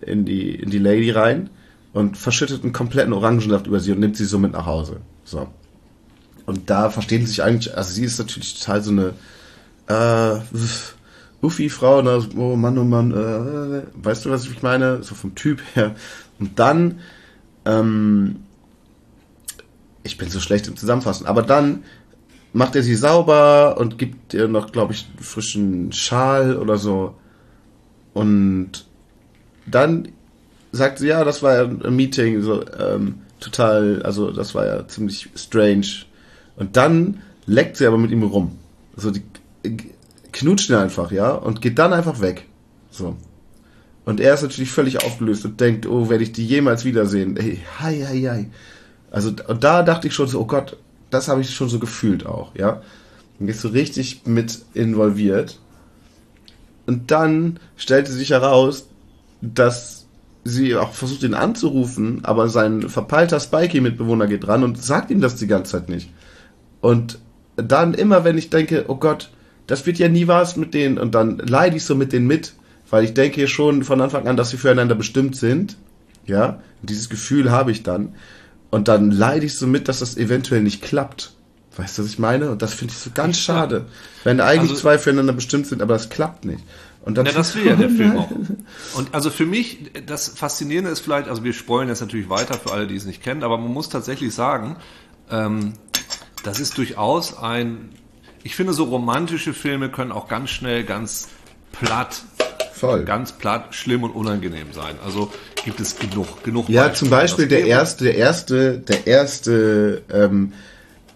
[0.00, 1.50] in, die, in die Lady rein
[1.92, 4.98] und verschüttet einen kompletten Orangensaft über sie und nimmt sie so mit nach Hause.
[5.24, 5.48] So.
[6.44, 9.14] Und da verstehen sie sich eigentlich, also sie ist natürlich total so eine
[9.86, 10.40] äh,
[11.42, 15.02] Uffi-Frau, ne, oh Mann, oh Mann, äh, weißt du, was ich meine?
[15.02, 15.94] So vom Typ her.
[16.38, 17.00] Und dann,
[17.64, 18.36] ähm,
[20.04, 21.82] ich bin so schlecht im Zusammenfassen, aber dann
[22.52, 27.14] macht er sie sauber und gibt ihr noch, glaube ich, einen frischen Schal oder so.
[28.14, 28.86] Und
[29.66, 30.08] dann
[30.70, 34.86] sagt sie, ja, das war ja ein Meeting, so ähm, total, also das war ja
[34.86, 36.04] ziemlich strange.
[36.56, 38.58] Und dann leckt sie aber mit ihm rum.
[38.96, 39.22] So die
[40.32, 42.46] knutscht ihn einfach, ja, und geht dann einfach weg.
[42.90, 43.16] So.
[44.04, 47.36] Und er ist natürlich völlig aufgelöst und denkt, oh, werde ich die jemals wiedersehen?
[47.38, 48.50] Hey, hi, hi, hi.
[49.10, 50.76] Also, und da dachte ich schon so, oh Gott,
[51.10, 52.82] das habe ich schon so gefühlt auch, ja.
[53.38, 55.60] Und ist so richtig mit involviert.
[56.86, 58.88] Und dann stellte sich heraus,
[59.40, 60.06] dass
[60.44, 65.36] sie auch versucht, ihn anzurufen, aber sein verpeilter Spikey-Mitbewohner geht dran und sagt ihm das
[65.36, 66.10] die ganze Zeit nicht.
[66.80, 67.18] Und
[67.56, 69.30] dann immer, wenn ich denke, oh Gott,
[69.66, 72.54] das wird ja nie was mit denen und dann leide ich so mit denen mit,
[72.90, 75.76] weil ich denke schon von Anfang an, dass sie füreinander bestimmt sind.
[76.26, 78.14] Ja, und dieses Gefühl habe ich dann.
[78.70, 81.32] Und dann leide ich so mit, dass das eventuell nicht klappt.
[81.76, 82.50] Weißt du, was ich meine?
[82.50, 83.86] Und das finde ich so ganz schade.
[84.24, 86.62] Wenn eigentlich also, zwei füreinander bestimmt sind, aber das klappt nicht.
[87.04, 88.30] Und dann ja, das will ja der Film auch.
[88.94, 92.72] Und also für mich, das Faszinierende ist vielleicht, also wir spoilen jetzt natürlich weiter für
[92.72, 94.76] alle, die es nicht kennen, aber man muss tatsächlich sagen,
[95.30, 95.72] ähm,
[96.44, 97.90] das ist durchaus ein,
[98.44, 101.28] ich finde so romantische Filme können auch ganz schnell ganz
[101.72, 102.22] platt
[102.82, 103.04] Voll.
[103.04, 104.96] ganz platt, schlimm und unangenehm sein.
[105.04, 105.30] Also
[105.64, 106.68] gibt es genug, genug.
[106.68, 106.98] Ja, Beispiele.
[106.98, 110.52] zum Beispiel der erste, der erste, der erste, ähm,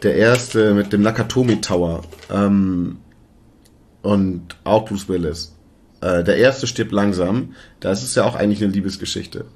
[0.04, 2.98] der erste mit dem Nakatomi Tower ähm,
[4.02, 5.56] und auch Bruce Willis.
[6.00, 7.56] Äh, der erste stirbt langsam.
[7.80, 9.46] Da ist ja auch eigentlich eine Liebesgeschichte.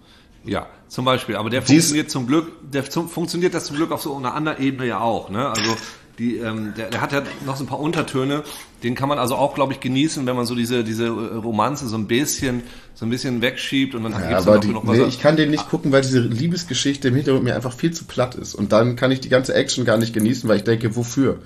[0.44, 1.36] Ja, zum Beispiel.
[1.36, 4.34] Aber der Dies funktioniert zum Glück, der zum, funktioniert das zum Glück auf so einer
[4.34, 5.30] anderen Ebene ja auch.
[5.30, 5.48] Ne?
[5.48, 5.76] Also
[6.18, 8.42] die, ähm, der, der hat ja noch so ein paar Untertöne,
[8.82, 11.88] den kann man also auch, glaube ich, genießen, wenn man so diese, diese äh, Romanze
[11.88, 12.62] so ein bisschen,
[12.94, 14.98] so ein bisschen wegschiebt und dann ja, gibt's aber die, noch was.
[14.98, 18.04] Nee, ich kann den nicht gucken, weil diese Liebesgeschichte im Hintergrund mir einfach viel zu
[18.04, 18.54] platt ist.
[18.54, 21.38] Und dann kann ich die ganze Action gar nicht genießen, weil ich denke, wofür?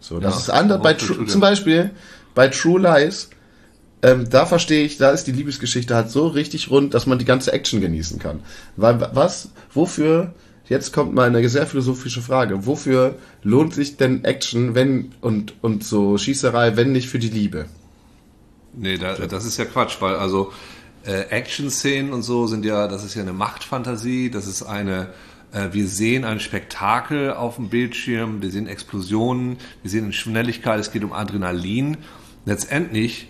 [0.00, 0.82] So, das ja, ist anders.
[0.82, 1.90] Bei True, zum Beispiel
[2.34, 3.30] bei True Lies,
[4.02, 7.26] ähm, da verstehe ich, da ist die Liebesgeschichte halt so richtig rund, dass man die
[7.26, 8.40] ganze Action genießen kann.
[8.76, 10.34] Weil was, wofür
[10.70, 12.64] Jetzt kommt mal eine sehr philosophische Frage.
[12.64, 17.66] Wofür lohnt sich denn Action, wenn und, und so Schießerei, wenn nicht für die Liebe?
[18.72, 20.52] Nee, da, das ist ja Quatsch, weil also
[21.04, 25.08] äh, Action-Szenen und so sind ja, das ist ja eine Machtfantasie, das ist eine,
[25.50, 30.92] äh, wir sehen ein Spektakel auf dem Bildschirm, wir sehen Explosionen, wir sehen Schnelligkeit, es
[30.92, 31.96] geht um Adrenalin.
[32.44, 33.26] Letztendlich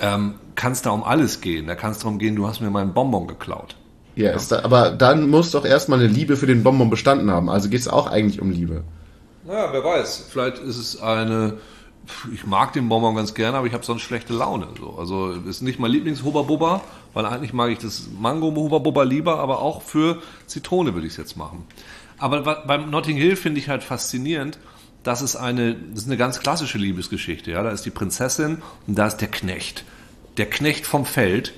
[0.00, 1.66] ähm, kann es da um alles gehen.
[1.66, 3.74] Da kann es darum gehen, du hast mir meinen Bonbon geklaut.
[4.16, 4.38] Ja, ja.
[4.48, 7.48] Da, aber dann muss doch erstmal eine Liebe für den Bonbon bestanden haben.
[7.48, 8.84] Also geht es auch eigentlich um Liebe.
[9.46, 10.26] Naja, wer weiß.
[10.30, 11.58] Vielleicht ist es eine.
[12.34, 14.68] Ich mag den Bonbon ganz gerne, aber ich habe sonst schlechte Laune.
[14.78, 14.96] So.
[14.98, 16.82] Also ist nicht mein Lieblings-Hubba
[17.14, 21.36] weil eigentlich mag ich das Mango-Hubba lieber, aber auch für Zitrone würde ich es jetzt
[21.36, 21.64] machen.
[22.18, 24.58] Aber beim Notting Hill finde ich halt faszinierend,
[25.02, 27.50] dass es eine, das ist eine ganz klassische Liebesgeschichte.
[27.50, 27.62] Ja?
[27.62, 29.84] Da ist die Prinzessin und da ist der Knecht.
[30.36, 31.52] Der Knecht vom Feld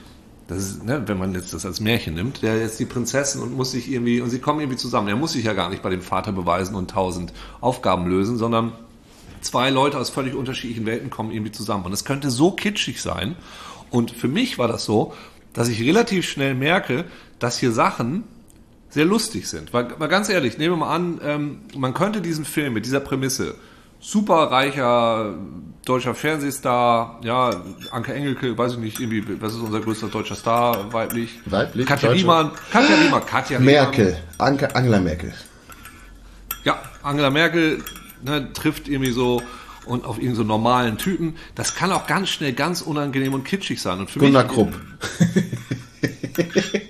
[0.49, 3.57] das ist, ne, wenn man jetzt das als Märchen nimmt, der ist die Prinzessin und
[3.57, 5.09] muss sich irgendwie, und sie kommen irgendwie zusammen.
[5.09, 8.73] Er muss sich ja gar nicht bei dem Vater beweisen und tausend Aufgaben lösen, sondern
[9.41, 11.85] zwei Leute aus völlig unterschiedlichen Welten kommen irgendwie zusammen.
[11.85, 13.37] Und es könnte so kitschig sein.
[13.91, 15.15] Und für mich war das so,
[15.53, 17.07] dass ich relativ schnell merke,
[17.39, 18.25] dass hier Sachen
[18.89, 19.73] sehr lustig sind.
[19.73, 23.01] Weil, weil ganz ehrlich, nehmen wir mal an, ähm, man könnte diesen Film mit dieser
[23.01, 23.57] Prämisse
[24.07, 25.35] superreicher
[25.85, 27.51] deutscher Fernsehstar, ja,
[27.91, 31.41] Anke Engelke, weiß ich nicht, irgendwie, was ist unser größter deutscher Star, weiblich?
[31.47, 31.87] Weiblich?
[31.87, 33.75] Katja Riemann, Katja Riemann, Katja Riemann.
[33.75, 35.35] Merkel, Anke, Angela Merkel.
[36.65, 37.83] Ja, Angela Merkel
[38.23, 39.43] ne, trifft irgendwie so
[39.87, 41.37] und auf irgendeinen so normalen Typen.
[41.57, 44.01] Das kann auch ganz schnell ganz unangenehm und kitschig sein.
[44.01, 44.75] Und für Gunnar mich, Krupp.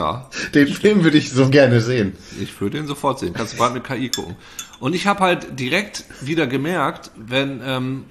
[0.00, 0.30] ja.
[0.54, 2.16] Den Film würde ich so gerne sehen.
[2.40, 3.34] Ich würde ihn sofort sehen.
[3.34, 4.36] Kannst du bald mit KI gucken.
[4.78, 8.04] Und ich habe halt direkt wieder gemerkt, wenn ähm,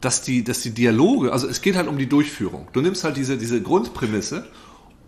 [0.00, 2.68] dass die, dass die Dialoge, also es geht halt um die Durchführung.
[2.72, 4.46] Du nimmst halt diese, diese Grundprämisse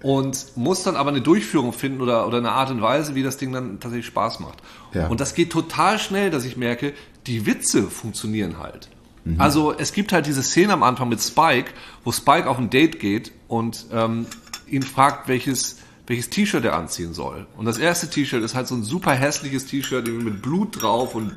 [0.02, 3.36] und musst dann aber eine Durchführung finden oder, oder eine Art und Weise, wie das
[3.36, 4.58] Ding dann tatsächlich Spaß macht.
[4.94, 5.06] Ja.
[5.06, 6.94] Und das geht total schnell, dass ich merke,
[7.26, 8.88] die Witze funktionieren halt.
[9.24, 9.40] Mhm.
[9.40, 11.70] Also es gibt halt diese Szene am Anfang mit Spike,
[12.02, 14.26] wo Spike auf ein Date geht und ähm,
[14.70, 15.78] ihn fragt, welches
[16.08, 17.46] welches T-Shirt er anziehen soll.
[17.58, 21.34] Und das erste T-Shirt ist halt so ein super hässliches T-Shirt mit Blut drauf und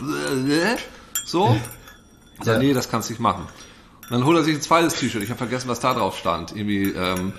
[1.26, 1.58] so.
[2.46, 2.58] Ja.
[2.58, 3.48] nee, das kannst du nicht machen.
[4.04, 5.22] Und dann holt er sich ein zweites T-Shirt.
[5.24, 6.56] Ich habe vergessen, was da drauf stand.
[6.56, 7.34] Irgendwie ähm,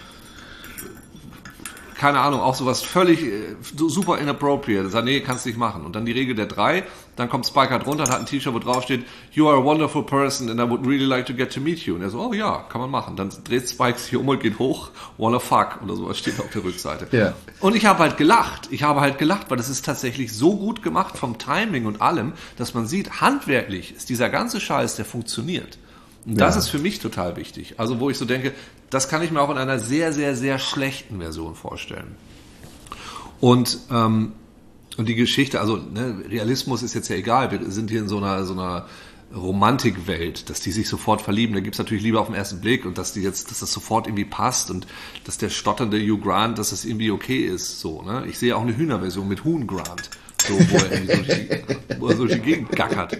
[2.02, 4.90] keine Ahnung, auch sowas völlig äh, super inappropriate.
[4.90, 5.86] Sagt, nee, kannst du nicht machen.
[5.86, 6.82] Und dann die Regel der drei,
[7.16, 9.64] dann kommt Spike halt runter und hat ein T-Shirt, wo drauf steht, You are a
[9.64, 11.94] wonderful person and I would really like to get to meet you.
[11.94, 13.16] Und er so, oh ja, kann man machen.
[13.16, 16.64] Dann dreht Spike sich um und geht hoch, wanna fuck oder sowas steht auf der
[16.64, 17.14] Rückseite.
[17.14, 17.34] Ja.
[17.60, 18.68] Und ich habe halt gelacht.
[18.70, 22.32] Ich habe halt gelacht, weil das ist tatsächlich so gut gemacht vom Timing und allem,
[22.56, 25.78] dass man sieht, handwerklich ist dieser ganze Scheiß, der funktioniert.
[26.24, 26.60] Und das ja.
[26.60, 27.74] ist für mich total wichtig.
[27.78, 28.52] Also wo ich so denke,
[28.90, 32.16] das kann ich mir auch in einer sehr, sehr, sehr schlechten Version vorstellen.
[33.40, 34.32] Und, ähm,
[34.96, 38.18] und die Geschichte, also ne, Realismus ist jetzt ja egal, wir sind hier in so
[38.18, 38.86] einer, so einer
[39.34, 41.54] Romantikwelt, dass die sich sofort verlieben.
[41.54, 44.06] Da gibt's natürlich Liebe auf den ersten Blick und dass die jetzt, dass das sofort
[44.06, 44.86] irgendwie passt und
[45.24, 47.80] dass der stotternde Hugh Grant, dass das irgendwie okay ist.
[47.80, 48.24] So, ne?
[48.28, 50.10] Ich sehe auch eine Hühnerversion mit Huhn Grant,
[50.46, 53.18] so, wo er irgendwie so durch die, so die Gegend gackert.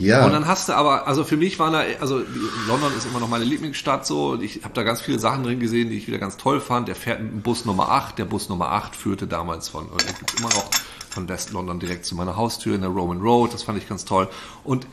[0.00, 0.24] Ja.
[0.24, 2.22] Und dann hast du aber, also für mich war da, also
[2.66, 4.40] London ist immer noch meine Lieblingsstadt so.
[4.40, 6.88] Ich habe da ganz viele Sachen drin gesehen, die ich wieder ganz toll fand.
[6.88, 8.18] Der fährt mit dem Bus Nummer 8.
[8.18, 10.70] Der Bus Nummer 8 führte damals von, gibt immer noch
[11.10, 13.52] von West London direkt zu meiner Haustür in der Roman Road.
[13.52, 14.28] Das fand ich ganz toll.
[14.64, 14.86] Und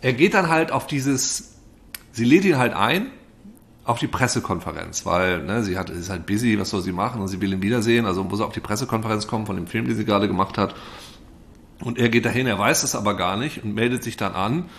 [0.00, 1.56] er geht dann halt auf dieses,
[2.12, 3.08] sie lädt ihn halt ein
[3.84, 7.28] auf die Pressekonferenz, weil ne, sie hat, ist halt busy, was soll sie machen und
[7.28, 9.96] sie will ihn wiedersehen, also muss er auf die Pressekonferenz kommen von dem Film, den
[9.96, 10.74] sie gerade gemacht hat.
[11.84, 14.70] Und er geht dahin, er weiß es aber gar nicht und meldet sich dann an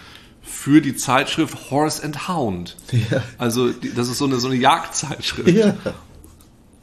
[0.42, 2.78] für die Zeitschrift Horse and Hound.
[2.92, 3.24] Ja.
[3.38, 5.50] Also die, das ist so eine, so eine Jagdzeitschrift.
[5.50, 5.76] Ja.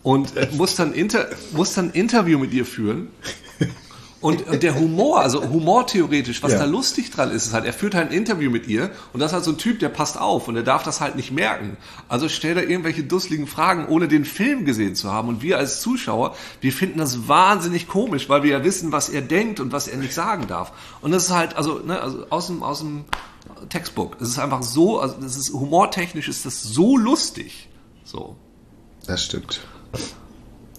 [0.03, 3.09] Und äh, muss dann, inter, muss dann ein Interview mit ihr führen.
[4.23, 6.59] Und, und der Humor, also humortheoretisch, was ja.
[6.59, 9.33] da lustig dran ist, ist halt, er führt halt ein Interview mit ihr und das
[9.33, 11.77] ist halt so ein Typ, der passt auf und der darf das halt nicht merken.
[12.09, 15.29] Also stellt er irgendwelche dusseligen Fragen, ohne den Film gesehen zu haben.
[15.29, 19.23] Und wir als Zuschauer, wir finden das wahnsinnig komisch, weil wir ja wissen, was er
[19.23, 20.73] denkt und was er nicht sagen darf.
[21.01, 23.05] Und das ist halt, also, ne, also aus dem, aus dem
[23.71, 24.17] Textbook.
[24.21, 27.69] Es ist einfach so, also das ist humortechnisch ist das so lustig.
[28.05, 28.37] So.
[29.07, 29.61] Das stimmt.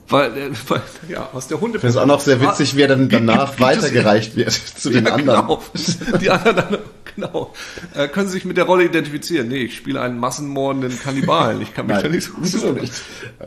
[0.09, 1.79] Weil, äh, weil ja, aus der Hunde.
[1.79, 4.89] Finde es auch noch sehr witzig, wie er dann danach gibt, gibt weitergereicht wird zu
[4.89, 5.41] den ja, anderen.
[5.41, 5.63] Genau.
[6.21, 6.77] Die anderen
[7.15, 7.53] genau.
[7.95, 9.47] Äh, können Sie sich mit der Rolle identifizieren?
[9.47, 11.61] Nee, ich spiele einen massenmordenden Kannibalen.
[11.61, 12.93] Ich kann mich Nein, da nicht so gut nicht.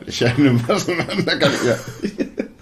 [0.05, 1.79] Ich eine massenmordender Kannibalen.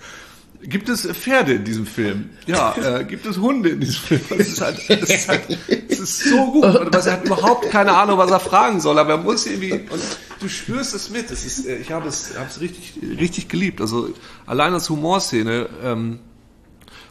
[0.68, 2.32] Gibt es Pferde in diesem Film?
[2.48, 4.22] Ja, äh, gibt es Hunde in diesem Film?
[4.30, 5.44] Das ist halt, das ist, halt,
[5.90, 6.64] das ist so gut.
[6.64, 10.02] Und er hat überhaupt keine Ahnung, was er fragen soll, aber er muss irgendwie, und
[10.40, 11.30] du spürst es mit.
[11.30, 13.80] Das ist, äh, ich habe es, habe es richtig, richtig geliebt.
[13.80, 14.10] Also
[14.48, 16.20] allein als Humorszene ähm,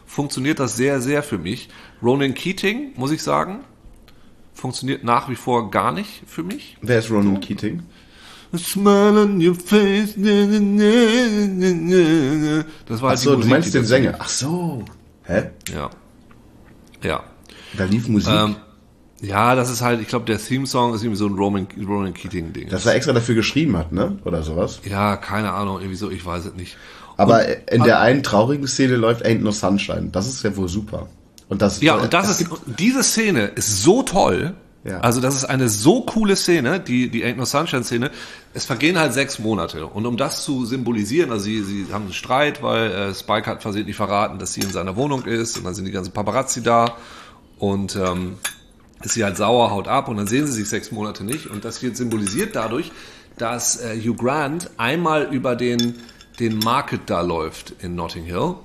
[0.05, 1.69] funktioniert das sehr, sehr für mich.
[2.03, 3.63] Ronan Keating, muss ich sagen,
[4.53, 6.77] funktioniert nach wie vor gar nicht für mich.
[6.81, 7.83] Wer ist Ronan Keating?
[8.55, 10.15] A smile on your face.
[12.87, 14.15] Das war Ach so, Musik, du meinst den Sänger.
[14.17, 14.85] Ach so.
[15.23, 15.49] Hä?
[15.73, 15.89] Ja.
[17.03, 17.23] Ja.
[17.77, 18.33] Da lief Musik.
[18.33, 18.55] Ähm,
[19.21, 22.69] ja, das ist halt, ich glaube, der Theme-Song ist irgendwie so ein Roman, Roman Keating-Ding.
[22.69, 24.19] Dass er extra dafür geschrieben hat, ne?
[24.23, 24.79] Oder sowas?
[24.89, 26.77] Ja, keine Ahnung, irgendwie so, ich weiß es nicht.
[27.17, 30.09] Aber und, in der einen traurigen Szene läuft Ain't No Sunshine.
[30.11, 31.07] Das ist ja wohl super.
[31.49, 34.55] Und das, ja, und das ist, diese Szene ist so toll,
[34.85, 34.99] ja.
[34.99, 38.11] Also das ist eine so coole Szene, die, die Ain't No Sunshine Szene.
[38.53, 39.87] Es vergehen halt sechs Monate.
[39.87, 43.63] Und um das zu symbolisieren, also sie, sie haben einen Streit, weil äh, Spike hat
[43.63, 45.57] versehentlich verraten, dass sie in seiner Wohnung ist.
[45.57, 46.97] Und dann sind die ganzen Paparazzi da.
[47.57, 48.37] Und ähm,
[49.01, 50.07] ist sie halt sauer, haut ab.
[50.07, 51.47] Und dann sehen sie sich sechs Monate nicht.
[51.47, 52.91] Und das wird symbolisiert dadurch,
[53.39, 55.95] dass äh, Hugh Grant einmal über den,
[56.39, 58.57] den Market da läuft in Notting Hill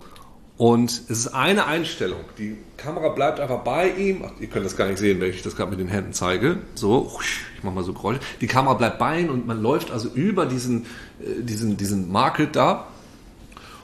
[0.60, 2.20] und es ist eine Einstellung.
[2.36, 4.22] Die Kamera bleibt einfach bei ihm.
[4.26, 6.58] Ach, ihr könnt das gar nicht sehen, wenn ich das gerade mit den Händen zeige.
[6.74, 8.20] So, ich mache mal so Geräusche.
[8.42, 10.82] Die Kamera bleibt bei ihm und man läuft also über diesen,
[11.18, 12.88] äh, diesen, diesen Market da.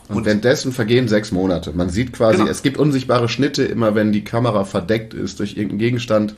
[0.08, 1.72] Und, und währenddessen vergehen sechs Monate.
[1.72, 2.50] Man sieht quasi, genau.
[2.50, 6.34] es gibt unsichtbare Schnitte, immer wenn die Kamera verdeckt ist durch irgendeinen Gegenstand.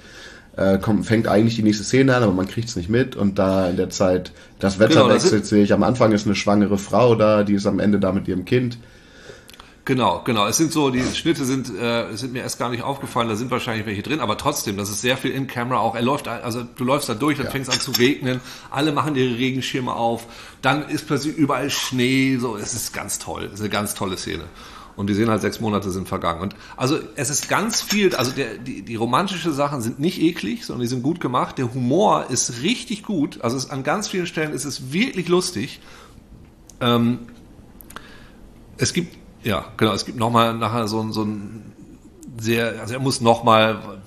[0.57, 3.41] Äh, kommt, fängt eigentlich die nächste Szene an, aber man kriegt es nicht mit und
[3.41, 5.73] da in der Zeit das Wetter genau, wechselt sich.
[5.73, 8.79] Am Anfang ist eine schwangere Frau da, die ist am Ende da mit ihrem Kind.
[9.89, 10.47] Genau, genau.
[10.47, 13.51] Es sind so, die Schnitte sind, äh, sind mir erst gar nicht aufgefallen, da sind
[13.51, 15.95] wahrscheinlich welche drin, aber trotzdem, das ist sehr viel in Camera auch.
[15.95, 17.53] Er läuft, also du läufst da durch, dann ja.
[17.53, 20.27] fängt es an zu regnen, alle machen ihre Regenschirme auf,
[20.61, 24.19] dann ist plötzlich überall Schnee, so, es ist ganz toll, es ist eine ganz tolle
[24.19, 24.45] Szene.
[24.95, 26.43] Und die sehen halt, sechs Monate sind vergangen.
[26.43, 30.67] Und also es ist ganz viel, also der, die, die romantische Sachen sind nicht eklig,
[30.67, 31.57] sondern die sind gut gemacht.
[31.57, 33.41] Der Humor ist richtig gut.
[33.41, 35.81] Also es, an ganz vielen Stellen ist es wirklich lustig.
[36.83, 37.21] Ähm,
[38.77, 39.93] es gibt ja, genau.
[39.93, 41.73] Es gibt nochmal nachher so, ein so ein
[42.39, 44.01] sehr, also er muss nochmal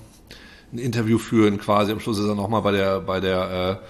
[0.72, 1.92] ein Interview führen quasi.
[1.92, 3.86] Am Schluss ist er nochmal bei der, bei der, äh,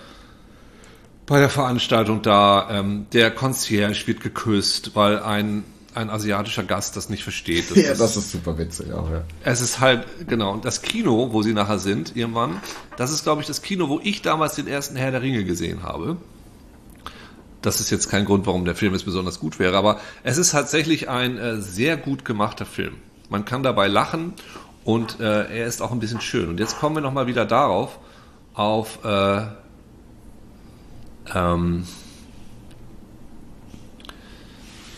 [1.25, 2.67] bei der Veranstaltung da.
[2.71, 7.69] Ähm, der Concierge wird geküsst, weil ein ein asiatischer Gast das nicht versteht.
[7.69, 9.23] Das ja, ist, das ist super witzig auch, ja.
[9.43, 12.61] Es ist halt, genau, und das Kino, wo sie nachher sind, irgendwann,
[12.95, 15.83] das ist, glaube ich, das Kino, wo ich damals den ersten Herr der Ringe gesehen
[15.83, 16.17] habe
[17.61, 20.51] das ist jetzt kein Grund, warum der Film jetzt besonders gut wäre, aber es ist
[20.51, 22.95] tatsächlich ein äh, sehr gut gemachter Film.
[23.29, 24.33] Man kann dabei lachen
[24.83, 26.49] und äh, er ist auch ein bisschen schön.
[26.49, 27.99] Und jetzt kommen wir nochmal wieder darauf,
[28.53, 29.41] auf äh,
[31.33, 31.87] ähm,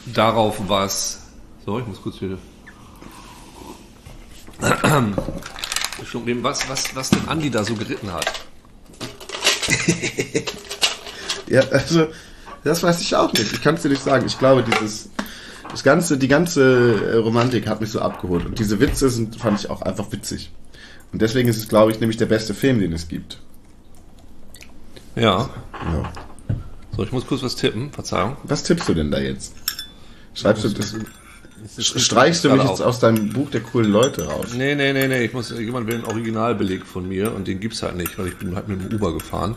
[0.06, 1.28] darauf, was.
[1.66, 2.38] So, ich muss kurz wieder.
[6.42, 8.26] was, was, was den Andi da so geritten hat.
[11.48, 12.08] ja, also
[12.64, 13.54] das weiß ich auch nicht.
[13.54, 14.26] Ich kann es dir nicht sagen.
[14.26, 15.10] Ich glaube, dieses,
[15.70, 18.46] das ganze, die ganze äh, Romantik hat mich so abgeholt.
[18.46, 20.52] Und diese Witze sind, fand ich auch einfach witzig.
[21.12, 23.40] Und deswegen ist es, glaube ich, nämlich der beste Film, den es gibt.
[25.16, 25.50] Ja.
[25.72, 26.14] ja.
[26.96, 27.92] So, ich muss kurz was tippen.
[27.92, 28.38] Verzeihung.
[28.44, 29.54] Was tippst du denn da jetzt?
[30.34, 30.96] Schreibst du das?
[31.78, 34.48] Streichst du mich jetzt aus deinem Buch der coolen Leute raus?
[34.56, 35.24] Nee, nee, nee, nee.
[35.24, 38.38] Ich muss, jemand will einen Originalbeleg von mir und den gibt's halt nicht, weil ich
[38.38, 39.56] bin halt mit dem Uber gefahren.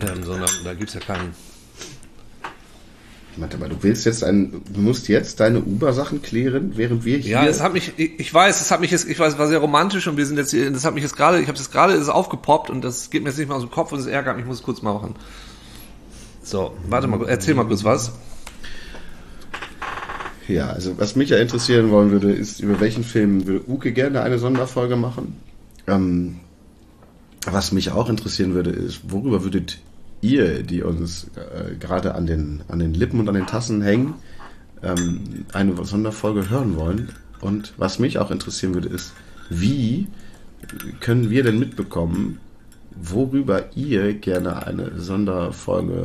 [0.00, 1.34] Ähm, sondern da gibt es ja keinen.
[3.36, 7.30] Warte mal, du willst jetzt ein, du musst jetzt deine Uber-Sachen klären, während wir hier.
[7.30, 9.60] Ja, es hat mich, ich weiß, es hat mich jetzt, ich weiß, es war sehr
[9.60, 11.92] romantisch und wir sind jetzt hier, das hat mich jetzt gerade, ich habe es gerade,
[11.92, 14.34] ist aufgepoppt und das geht mir jetzt nicht mehr aus dem Kopf und es ärgert
[14.34, 15.14] mich, ich muss es kurz mal machen.
[16.42, 18.12] So, warte mal, erzähl mal kurz was.
[20.48, 24.22] Ja, also was mich ja interessieren wollen würde, ist, über welchen Film würde Uke gerne
[24.22, 25.36] eine Sonderfolge machen?
[25.86, 26.40] Ähm,
[27.46, 29.78] Was mich auch interessieren würde, ist, worüber würdet
[30.20, 34.14] ihr, die uns äh, gerade an den, an den Lippen und an den Tassen hängen,
[34.82, 37.10] ähm, eine Sonderfolge hören wollen?
[37.40, 39.12] Und was mich auch interessieren würde, ist,
[39.48, 40.08] wie
[41.00, 42.40] können wir denn mitbekommen,
[43.00, 46.04] worüber ihr gerne eine Sonderfolge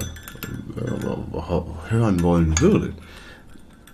[0.77, 2.93] äh, hören wollen würdet?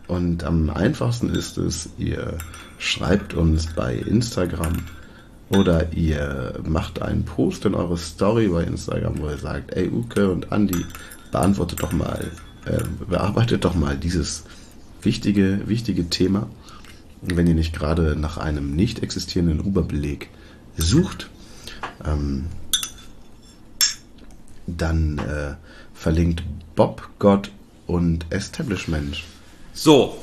[0.07, 2.37] Und am einfachsten ist es, ihr
[2.79, 4.73] schreibt uns bei Instagram
[5.49, 10.31] oder ihr macht einen Post in eure Story bei Instagram, wo ihr sagt, ey Uke
[10.31, 10.85] und Andi,
[11.31, 12.31] beantwortet doch mal,
[12.65, 14.43] äh, bearbeitet doch mal dieses
[15.01, 16.47] wichtige, wichtige Thema.
[17.21, 20.29] wenn ihr nicht gerade nach einem nicht existierenden Uber-Beleg
[20.77, 21.29] sucht,
[22.05, 22.45] ähm,
[24.67, 25.55] dann äh,
[25.93, 26.43] verlinkt
[26.75, 27.51] Bob, Gott
[27.87, 29.21] und Establishment.
[29.73, 30.17] So,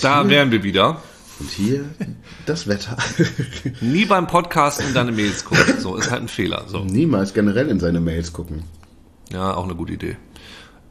[0.00, 1.00] da wären wir wieder.
[1.40, 1.86] Und hier
[2.46, 2.96] das Wetter.
[3.80, 5.80] Nie beim Podcasten in deine Mails gucken.
[5.80, 6.64] So, ist halt ein Fehler.
[6.68, 6.84] So.
[6.84, 8.64] Niemals generell in seine Mails gucken.
[9.32, 10.16] Ja, auch eine gute Idee.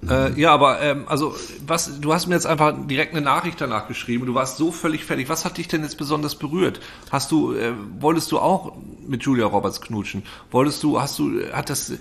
[0.01, 0.09] Mhm.
[0.09, 1.35] Äh, ja, aber ähm, also
[1.65, 4.25] was, du hast mir jetzt einfach direkt eine Nachricht danach geschrieben.
[4.25, 5.29] Du warst so völlig fertig.
[5.29, 6.79] Was hat dich denn jetzt besonders berührt?
[7.11, 8.75] Hast du, äh, wolltest du auch
[9.07, 10.23] mit Julia Roberts knutschen?
[10.51, 11.97] Wolltest du, hast du, hat das, äh,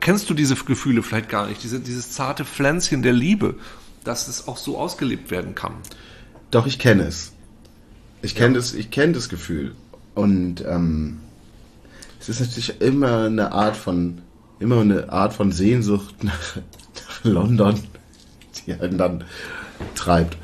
[0.00, 1.62] kennst du diese Gefühle vielleicht gar nicht?
[1.62, 3.54] Diese, dieses zarte Pflänzchen der Liebe,
[4.04, 5.74] dass es auch so ausgelebt werden kann.
[6.52, 7.32] Doch, ich kenne es.
[8.20, 8.60] Ich kenne ja.
[8.60, 9.74] das, ich kenne das Gefühl.
[10.14, 11.18] Und ähm,
[12.20, 14.18] es ist natürlich immer eine Art von,
[14.60, 17.80] immer eine Art von Sehnsucht nach, nach London,
[18.66, 19.24] die einen dann
[19.96, 20.36] treibt.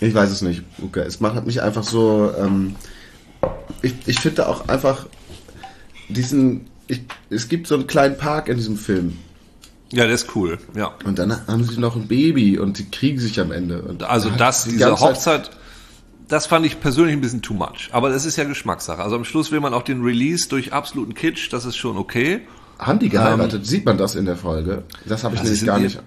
[0.00, 1.04] Ich weiß es nicht, Okay.
[1.06, 2.32] Es macht mich einfach so.
[2.38, 2.76] Ähm,
[3.82, 5.06] ich ich finde auch einfach
[6.08, 6.66] diesen.
[6.86, 9.18] Ich, es gibt so einen kleinen Park in diesem Film.
[9.92, 10.92] Ja, der ist cool, ja.
[11.04, 13.82] Und dann haben sie noch ein Baby und die kriegen sich am Ende.
[13.82, 15.50] Und also das, die diese Hochzeit,
[16.28, 17.88] das fand ich persönlich ein bisschen too much.
[17.92, 19.02] Aber das ist ja Geschmackssache.
[19.02, 22.42] Also am Schluss will man auch den Release durch absoluten Kitsch, das ist schon okay.
[22.78, 23.60] Haben die geheiratet?
[23.60, 24.84] Ähm, Sieht man das in der Folge?
[25.06, 26.00] Das habe ich nämlich gar nicht.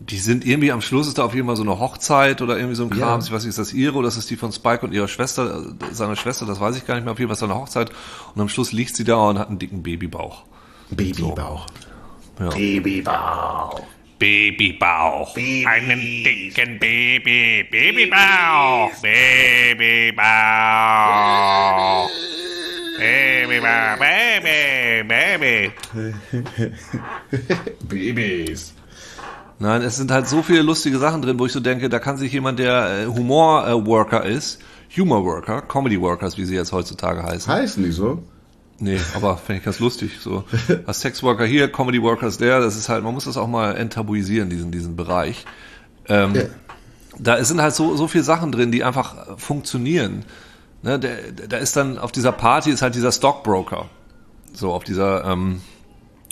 [0.00, 2.74] Die sind irgendwie am Schluss ist da auf jeden Fall so eine Hochzeit oder irgendwie
[2.74, 3.20] so ein Kram.
[3.20, 3.24] Ja.
[3.24, 5.62] Ich weiß nicht, ist das ihre oder ist das die von Spike und ihrer Schwester,
[5.92, 7.12] seiner Schwester, das weiß ich gar nicht mehr.
[7.12, 7.90] Auf jeden Fall ist da eine Hochzeit.
[8.34, 10.42] Und am Schluss liegt sie da und hat einen dicken Babybauch.
[10.90, 11.66] Babybauch.
[11.68, 11.89] So.
[12.40, 12.48] Ja.
[12.48, 13.82] Babybauch.
[14.18, 15.34] Babybauch.
[15.34, 15.66] Baby.
[15.66, 17.66] Einen dicken Baby.
[17.70, 18.90] Babybauch.
[19.02, 20.18] Babybauch.
[22.98, 23.98] Babybauch.
[23.98, 25.04] Baby.
[25.06, 25.72] Baby.
[27.88, 28.72] Babys.
[29.58, 32.16] Nein, es sind halt so viele lustige Sachen drin, wo ich so denke, da kann
[32.16, 34.60] sich jemand, der äh, Humor-Worker ist,
[34.96, 37.52] Humor-Worker, Comedy-Workers, wie sie jetzt heutzutage heißen.
[37.52, 38.22] Heißen die so?
[38.82, 40.18] Nee, aber fände ich ganz lustig.
[40.20, 40.44] So,
[40.86, 44.48] als Sexworker hier, Comedy Workers der, das ist halt, man muss das auch mal enttabuisieren,
[44.48, 45.44] diesen, diesen Bereich.
[46.08, 46.46] Ähm, yeah.
[47.18, 50.24] Da sind halt so, so viele Sachen drin, die einfach funktionieren.
[50.82, 53.90] Ne, der, da ist dann auf dieser Party ist halt dieser Stockbroker.
[54.54, 55.60] So, auf dieser, ähm,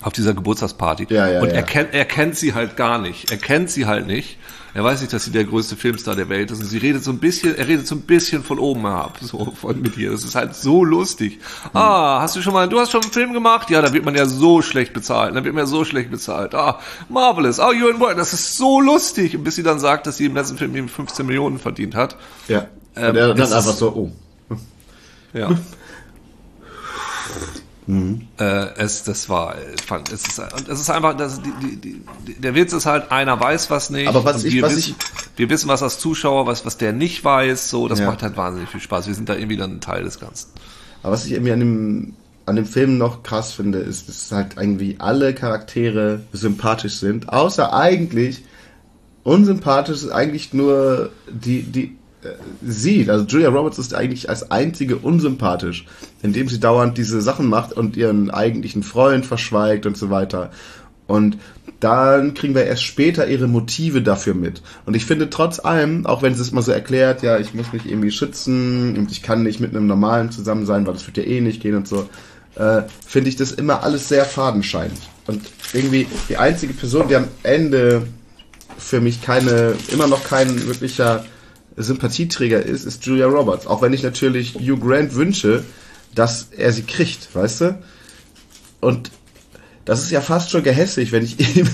[0.02, 1.06] auf dieser Geburtstagsparty.
[1.10, 1.48] Ja, ja, und.
[1.48, 3.30] Er, kennt, er kennt sie halt gar nicht.
[3.30, 4.38] Er kennt sie halt nicht.
[4.74, 6.60] Er weiß nicht, dass sie der größte Filmstar der Welt ist.
[6.60, 9.52] Und sie redet so ein bisschen, er redet so ein bisschen von oben herab, so
[9.60, 10.12] von mit ihr.
[10.12, 11.38] Das ist halt so lustig.
[11.72, 11.80] Mhm.
[11.80, 13.70] Ah, hast du schon mal, du hast schon einen Film gemacht?
[13.70, 15.34] Ja, da wird man ja so schlecht bezahlt.
[15.34, 16.54] Da wird man ja so schlecht bezahlt.
[16.54, 17.58] Ah, marvelous.
[17.58, 18.16] Oh, you're in work.
[18.16, 19.36] Das ist so lustig.
[19.36, 22.16] Und bis sie dann sagt, dass sie im letzten Film eben 15 Millionen verdient hat.
[22.46, 22.68] Ja.
[22.94, 24.56] Ähm, der dann einfach so, oh.
[25.32, 25.50] Ja.
[27.88, 28.28] Mhm.
[28.38, 32.54] Äh, es, das war, fand, es ist, es ist einfach, das, die, die, die, der
[32.54, 34.06] Witz ist halt, einer weiß was nicht.
[34.06, 36.92] Aber was ich, wir was wissen, ich, wir wissen was als Zuschauer, was, was der
[36.92, 38.06] nicht weiß, so, das ja.
[38.06, 39.06] macht halt wahnsinnig viel Spaß.
[39.06, 40.50] Wir sind da irgendwie dann ein Teil des Ganzen.
[41.02, 44.56] Aber was ich irgendwie an dem, an dem Film noch krass finde, ist, dass halt
[44.58, 48.44] irgendwie alle Charaktere sympathisch sind, außer eigentlich
[49.24, 51.97] unsympathisch ist eigentlich nur die, die,
[52.62, 53.10] sieht.
[53.10, 55.86] Also Julia Roberts ist eigentlich als einzige unsympathisch,
[56.22, 60.50] indem sie dauernd diese Sachen macht und ihren eigentlichen Freund verschweigt und so weiter.
[61.06, 61.38] Und
[61.80, 64.62] dann kriegen wir erst später ihre Motive dafür mit.
[64.84, 67.72] Und ich finde trotz allem, auch wenn sie es mal so erklärt, ja, ich muss
[67.72, 71.16] mich irgendwie schützen und ich kann nicht mit einem normalen zusammen sein, weil das wird
[71.16, 72.08] ja eh nicht gehen und so,
[72.56, 74.98] äh, finde ich das immer alles sehr fadenscheinend.
[75.26, 78.06] Und irgendwie die einzige Person, die am Ende
[78.76, 81.24] für mich keine, immer noch kein wirklicher
[81.82, 83.66] Sympathieträger ist, ist Julia Roberts.
[83.66, 85.64] Auch wenn ich natürlich Hugh Grant wünsche,
[86.14, 87.78] dass er sie kriegt, weißt du?
[88.80, 89.10] Und
[89.88, 91.66] das ist ja fast schon gehässig, wenn ich ihm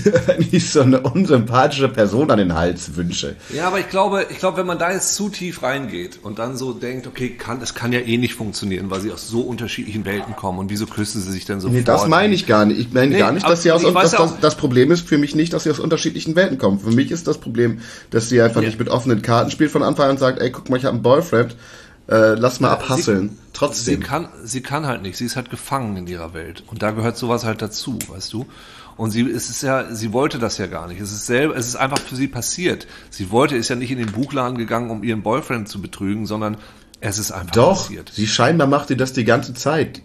[0.52, 3.34] nicht so eine unsympathische Person an den Hals wünsche.
[3.52, 6.56] Ja, aber ich glaube, ich glaube, wenn man da jetzt zu tief reingeht und dann
[6.56, 10.04] so denkt, okay, kann, es kann ja eh nicht funktionieren, weil sie aus so unterschiedlichen
[10.04, 11.68] Welten kommen und wieso küssen sie sich denn so?
[11.68, 12.78] Nee, das meine ich gar nicht.
[12.78, 15.34] Ich meine nee, gar nicht, dass sie aus, das, das, das, Problem ist für mich
[15.34, 16.78] nicht, dass sie aus unterschiedlichen Welten kommen.
[16.78, 18.68] Für mich ist das Problem, dass sie einfach ja.
[18.68, 20.94] nicht mit offenen Karten spielt von Anfang an und sagt, ey, guck mal, ich habe
[20.94, 21.56] einen Boyfriend
[22.08, 23.30] äh, lass mal abhasseln.
[23.30, 23.94] Sie, Trotzdem.
[23.94, 25.16] Sie kann, sie kann halt nicht.
[25.16, 26.64] Sie ist halt gefangen in ihrer Welt.
[26.66, 28.46] Und da gehört sowas halt dazu, weißt du?
[28.96, 31.00] Und sie, es ist ja, sie wollte das ja gar nicht.
[31.00, 32.86] Es ist selber, es ist einfach für sie passiert.
[33.10, 36.56] Sie wollte, ist ja nicht in den Buchladen gegangen, um ihren Boyfriend zu betrügen, sondern
[37.00, 38.12] es ist einfach Doch, passiert.
[38.14, 40.02] Sie scheinbar macht sie das die ganze Zeit.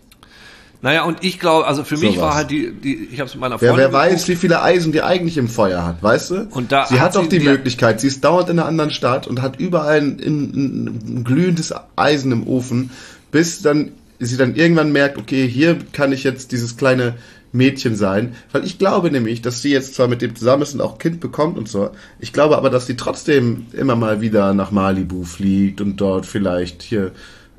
[0.82, 2.24] Naja, und ich glaube, also für so mich was.
[2.24, 3.78] war halt die, die ich habe es mit meiner Freundin.
[3.78, 6.48] Wer, wer weiß, wie viele Eisen die eigentlich im Feuer hat, weißt du?
[6.52, 8.00] Und da sie hat, hat doch die, die Möglichkeit.
[8.00, 10.86] Sie ist dauernd in einer anderen Stadt und hat überall ein, ein,
[11.18, 12.92] ein glühendes Eisen im Ofen,
[13.32, 17.16] bis dann sie dann irgendwann merkt, okay, hier kann ich jetzt dieses kleine
[17.52, 20.82] Mädchen sein, weil ich glaube nämlich, dass sie jetzt zwar mit dem zusammen ist und
[20.82, 24.72] auch Kind bekommt und so, ich glaube aber, dass sie trotzdem immer mal wieder nach
[24.72, 27.12] Malibu fliegt und dort vielleicht hier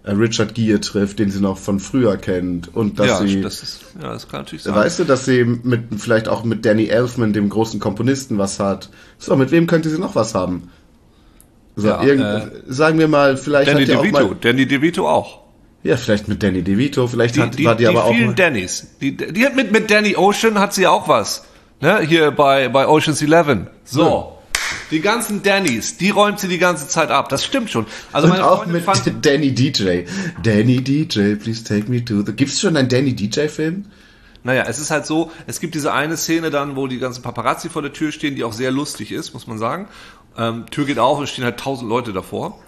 [0.05, 3.81] Richard Gere trifft, den sie noch von früher kennt und dass ja, sie das ist,
[4.01, 4.75] ja, das kann natürlich sein.
[4.75, 8.89] Weißt du, dass sie mit vielleicht auch mit Danny Elfman, dem großen Komponisten, was hat.
[9.19, 10.71] So, mit wem könnte sie noch was haben?
[11.77, 15.09] So, ja, irgend, äh, sagen wir mal, vielleicht Danny hat DeVito, auch mal, Danny DeVito
[15.09, 15.41] auch.
[15.83, 18.15] Ja, vielleicht mit Danny DeVito, vielleicht die, hat, die, war die, die aber auch.
[18.15, 18.87] Vielen Dannys.
[19.01, 21.45] Die, die hat mit, mit Danny Ocean hat sie auch was.
[21.81, 22.01] Ne?
[22.01, 23.69] Hier bei, bei Ocean's Eleven.
[23.85, 24.03] So.
[24.03, 24.40] Ja.
[24.91, 27.29] Die ganzen Dannys, die räumt sie die ganze Zeit ab.
[27.29, 27.87] Das stimmt schon.
[28.13, 28.85] Also Und auch mit
[29.23, 30.05] Danny DJ.
[30.43, 32.33] Danny DJ, please take me to the.
[32.33, 33.87] Gibt's schon einen Danny DJ Film?
[34.43, 37.69] Naja, es ist halt so, es gibt diese eine Szene dann, wo die ganzen Paparazzi
[37.69, 39.87] vor der Tür stehen, die auch sehr lustig ist, muss man sagen.
[40.37, 42.59] Ähm, Tür geht auf und stehen halt tausend Leute davor.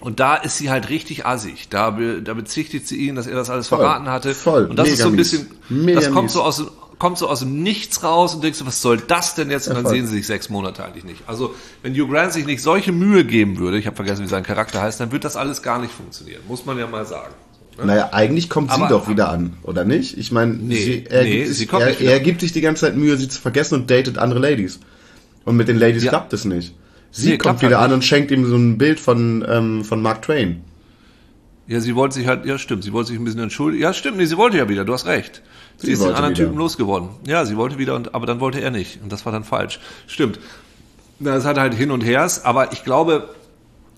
[0.00, 1.68] Und da ist sie halt richtig assig.
[1.70, 4.34] Da, be, da bezichtigt sie ihn, dass er das alles voll, verraten hatte.
[4.34, 4.66] Voll.
[4.66, 6.32] Und das ist so ein bisschen, Mega das kommt mies.
[6.32, 6.64] so aus,
[6.98, 9.68] kommt so aus dem Nichts raus und denkst du, was soll das denn jetzt?
[9.68, 11.22] Und dann sehen sie sich sechs Monate eigentlich nicht.
[11.26, 14.42] Also, wenn Hugh Grant sich nicht solche Mühe geben würde, ich habe vergessen, wie sein
[14.42, 16.42] Charakter heißt, dann wird das alles gar nicht funktionieren.
[16.48, 17.34] Muss man ja mal sagen.
[17.78, 17.86] Ne?
[17.86, 20.16] Naja, eigentlich kommt aber, sie doch wieder an, oder nicht?
[20.16, 23.28] Ich meine, nee, sie, er, nee, er, er gibt sich die ganze Zeit Mühe, sie
[23.28, 24.78] zu vergessen und datet andere Ladies.
[25.44, 26.10] Und mit den Ladies ja.
[26.10, 26.74] klappt es nicht.
[27.10, 30.02] Sie nee, kommt wieder halt an und schenkt ihm so ein Bild von, ähm, von
[30.02, 30.62] Mark Twain.
[31.66, 33.82] Ja, sie wollte sich halt, ja stimmt, sie wollte sich ein bisschen entschuldigen.
[33.82, 35.42] Ja, stimmt, nee, sie wollte ja wieder, du hast recht.
[35.78, 36.44] Sie, sie ist den anderen wieder.
[36.44, 37.08] Typen losgeworden.
[37.26, 39.02] Ja, sie wollte wieder, und, aber dann wollte er nicht.
[39.02, 39.80] Und das war dann falsch.
[40.06, 40.38] Stimmt.
[41.20, 43.34] Das hat halt hin und hers, aber ich glaube,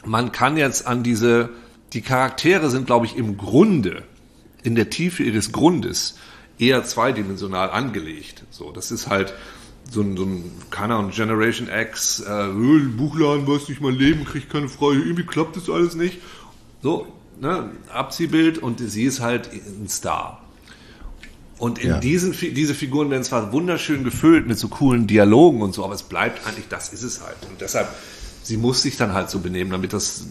[0.05, 1.49] man kann jetzt an diese,
[1.93, 4.05] die Charaktere sind, glaube ich, im Grunde,
[4.63, 6.19] in der Tiefe ihres Grundes,
[6.59, 8.45] eher zweidimensional angelegt.
[8.51, 9.35] So, das ist halt,
[9.91, 12.49] so ein, so ein keine Ahnung, Generation X, äh,
[12.97, 16.19] Buchladen, weiß nicht, mein Leben, kriegt keine Frau, irgendwie klappt das alles nicht.
[16.83, 17.07] So,
[17.41, 20.43] ne, Abziehbild und sie ist halt ein Star.
[21.59, 21.99] Und in ja.
[21.99, 26.03] diesen, diese Figuren werden zwar wunderschön gefüllt mit so coolen Dialogen und so, aber es
[26.03, 27.37] bleibt eigentlich, das ist es halt.
[27.49, 27.89] Und deshalb,
[28.43, 30.27] sie muss sich dann halt so benehmen, damit das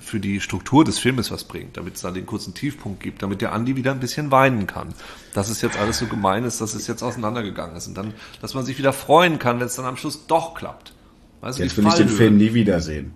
[0.00, 3.40] für die Struktur des Filmes was bringt, damit es dann den kurzen Tiefpunkt gibt, damit
[3.40, 4.94] der Andi wieder ein bisschen weinen kann.
[5.34, 7.88] Dass es jetzt alles so gemein ist, dass es jetzt auseinandergegangen ist.
[7.88, 10.92] Und dann, dass man sich wieder freuen kann, wenn es dann am Schluss doch klappt.
[11.40, 13.14] Weißt jetzt will ich den Film nie wiedersehen.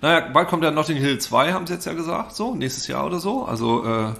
[0.00, 3.04] Naja, bald kommt ja Notting Hill 2, haben sie jetzt ja gesagt, so, nächstes Jahr
[3.06, 3.44] oder so.
[3.44, 4.12] Also äh,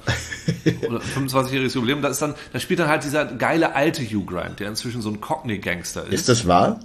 [0.67, 2.03] 25-jähriges Jubiläum.
[2.03, 5.11] Da ist dann, da spielt dann halt dieser geile alte Hugh Grant, der inzwischen so
[5.11, 6.13] ein Cockney-Gangster ist.
[6.13, 6.81] Ist das wahr?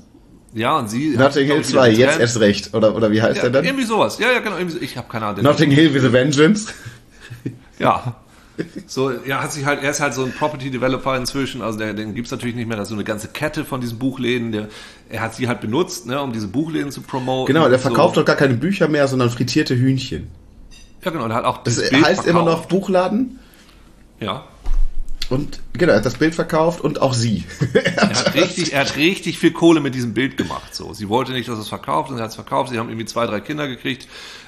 [0.54, 1.16] Ja, und sie.
[1.18, 2.74] Notting Hill 2, jetzt erst recht.
[2.76, 3.66] Oder, oder wie heißt ja, der dann?
[3.66, 4.20] Irgendwie sowas.
[4.20, 4.58] Ja, ja, genau.
[4.80, 5.44] Ich habe keine Ahnung.
[5.44, 6.72] Notting Hill with a Vengeance.
[7.80, 8.16] ja.
[8.86, 11.94] So, ja, hat sich halt, er ist halt so ein Property Developer inzwischen, also der,
[11.94, 14.68] den gibt's natürlich nicht mehr, da ist so eine ganze Kette von diesen Buchläden, der,
[15.10, 17.54] er hat sie halt benutzt, ne, um diese Buchläden zu promoten.
[17.54, 18.22] Genau, der verkauft so.
[18.22, 20.28] doch gar keine Bücher mehr, sondern frittierte Hühnchen.
[21.04, 22.28] Ja, genau, der hat auch das heißt verkauft.
[22.28, 23.40] immer noch Buchladen?
[24.20, 24.46] Ja.
[25.30, 27.46] Und genau, er hat das Bild verkauft und auch sie.
[27.74, 30.76] er, hat richtig, er hat richtig viel Kohle mit diesem Bild gemacht.
[30.76, 32.72] So, sie wollte nicht, dass es verkauft und er hat es verkauft.
[32.72, 34.08] Sie haben irgendwie zwei, drei Kinder gekriegt.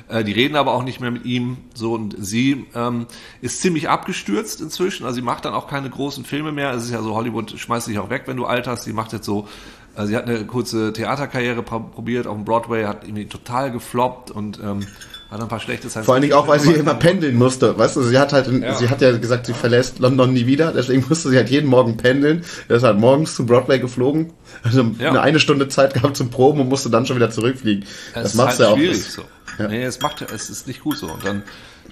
[0.10, 1.58] Äh, die reden aber auch nicht mehr mit ihm.
[1.74, 3.08] So und sie ähm,
[3.42, 5.06] ist ziemlich abgestürzt inzwischen.
[5.06, 6.74] Also sie macht dann auch keine großen Filme mehr.
[6.74, 8.84] Es ist ja so Hollywood schmeißt dich auch weg, wenn du alt hast.
[8.84, 9.48] Sie macht jetzt so
[9.96, 14.60] also sie hat eine kurze Theaterkarriere probiert auf dem Broadway, hat irgendwie total gefloppt und
[14.62, 14.86] ähm,
[15.36, 17.78] hat ein paar schlechte Vor allen Dingen auch, weil sie immer pendeln musste.
[17.78, 18.76] Weißt du, sie hat halt, ja.
[18.76, 21.98] sie hat ja gesagt, sie verlässt London nie wieder, deswegen musste sie halt jeden Morgen
[21.98, 22.44] pendeln.
[22.68, 24.34] Er ist halt morgens zu Broadway geflogen,
[24.64, 25.10] also ja.
[25.10, 27.86] eine, eine Stunde Zeit gehabt zum Proben und musste dann schon wieder zurückfliegen.
[28.14, 28.78] Es das macht halt ja auch.
[28.78, 29.24] Schwierig so.
[29.60, 29.68] Ja.
[29.68, 31.08] Nee, es macht, es ist nicht gut so.
[31.08, 31.44] Und dann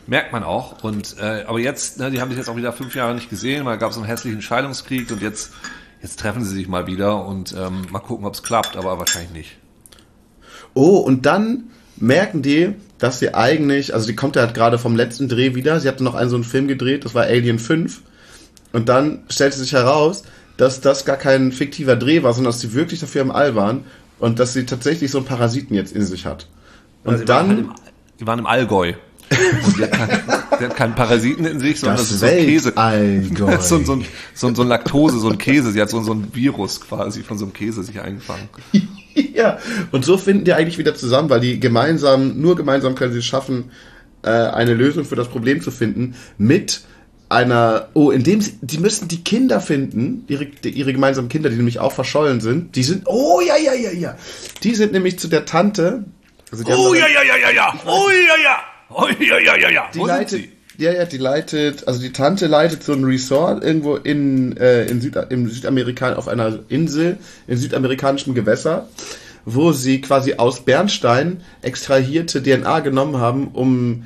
[0.07, 0.83] merkt man auch.
[0.83, 3.65] Und äh, aber jetzt, ne, die haben sich jetzt auch wieder fünf Jahre nicht gesehen,
[3.65, 5.51] weil gab es einen hässlichen Scheidungskrieg und jetzt,
[6.01, 9.31] jetzt treffen sie sich mal wieder und ähm, mal gucken, ob es klappt, aber wahrscheinlich
[9.31, 9.57] nicht.
[10.73, 11.65] Oh, und dann
[11.97, 12.73] merken die,
[13.03, 16.05] dass sie eigentlich, also sie kommt ja halt gerade vom letzten Dreh wieder, sie hatte
[16.05, 17.99] noch einen so einen Film gedreht, das war Alien 5.
[18.71, 20.23] Und dann stellte sich heraus,
[20.55, 23.83] dass das gar kein fiktiver Dreh war, sondern dass sie wirklich dafür im All waren
[24.19, 26.47] und dass sie tatsächlich so einen Parasiten jetzt in sich hat.
[27.03, 27.49] Und also dann.
[27.49, 27.73] Waren halt im,
[28.21, 28.93] die waren im Allgäu.
[29.65, 30.09] Und die hat, kein,
[30.61, 32.77] die hat keinen Parasiten in sich, sondern das, das ist so ein Käse.
[32.77, 33.57] Allgäu.
[33.59, 34.01] so, so,
[34.33, 35.73] so, so ein Laktose, so ein Käse.
[35.73, 38.47] Sie hat so, so ein Virus quasi von so einem Käse sich eingefangen.
[39.33, 39.59] ja,
[39.91, 43.25] und so finden die eigentlich wieder zusammen, weil die gemeinsam, nur gemeinsam können sie es
[43.25, 43.71] schaffen,
[44.23, 46.81] äh, eine Lösung für das Problem zu finden mit
[47.29, 51.79] einer, oh, indem sie, die müssen die Kinder finden, ihre, ihre gemeinsamen Kinder, die nämlich
[51.79, 54.17] auch verschollen sind, die sind, oh, ja, ja, ja, ja,
[54.61, 56.05] die sind nämlich zu der Tante,
[56.51, 58.59] also oh, ja, ja, ja, ja, ja, oh, ja, ja,
[58.89, 62.83] oh, ja, ja, ja, ja, die leitet, ja, ja, die leitet, also die Tante leitet
[62.83, 67.17] so ein Resort irgendwo in, äh, in Süd, im Südamerika, auf einer Insel,
[67.47, 68.87] in südamerikanischen Gewässer,
[69.45, 74.05] wo sie quasi aus Bernstein extrahierte DNA genommen haben, um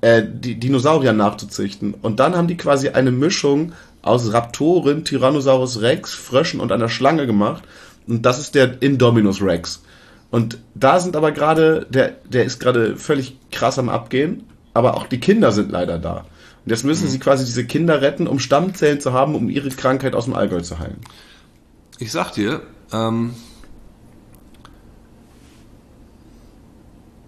[0.00, 1.94] äh, die Dinosaurier nachzuzüchten.
[1.94, 7.26] Und dann haben die quasi eine Mischung aus Raptoren, Tyrannosaurus Rex, Fröschen und einer Schlange
[7.26, 7.64] gemacht.
[8.06, 9.82] Und das ist der Indominus Rex.
[10.30, 15.06] Und da sind aber gerade, der, der ist gerade völlig krass am Abgehen aber auch
[15.06, 16.26] die Kinder sind leider da.
[16.64, 17.10] Und jetzt müssen mhm.
[17.10, 20.60] sie quasi diese Kinder retten, um Stammzellen zu haben, um ihre Krankheit aus dem Allgäu
[20.60, 21.00] zu heilen.
[21.98, 22.62] Ich sag dir,
[22.92, 23.34] ähm,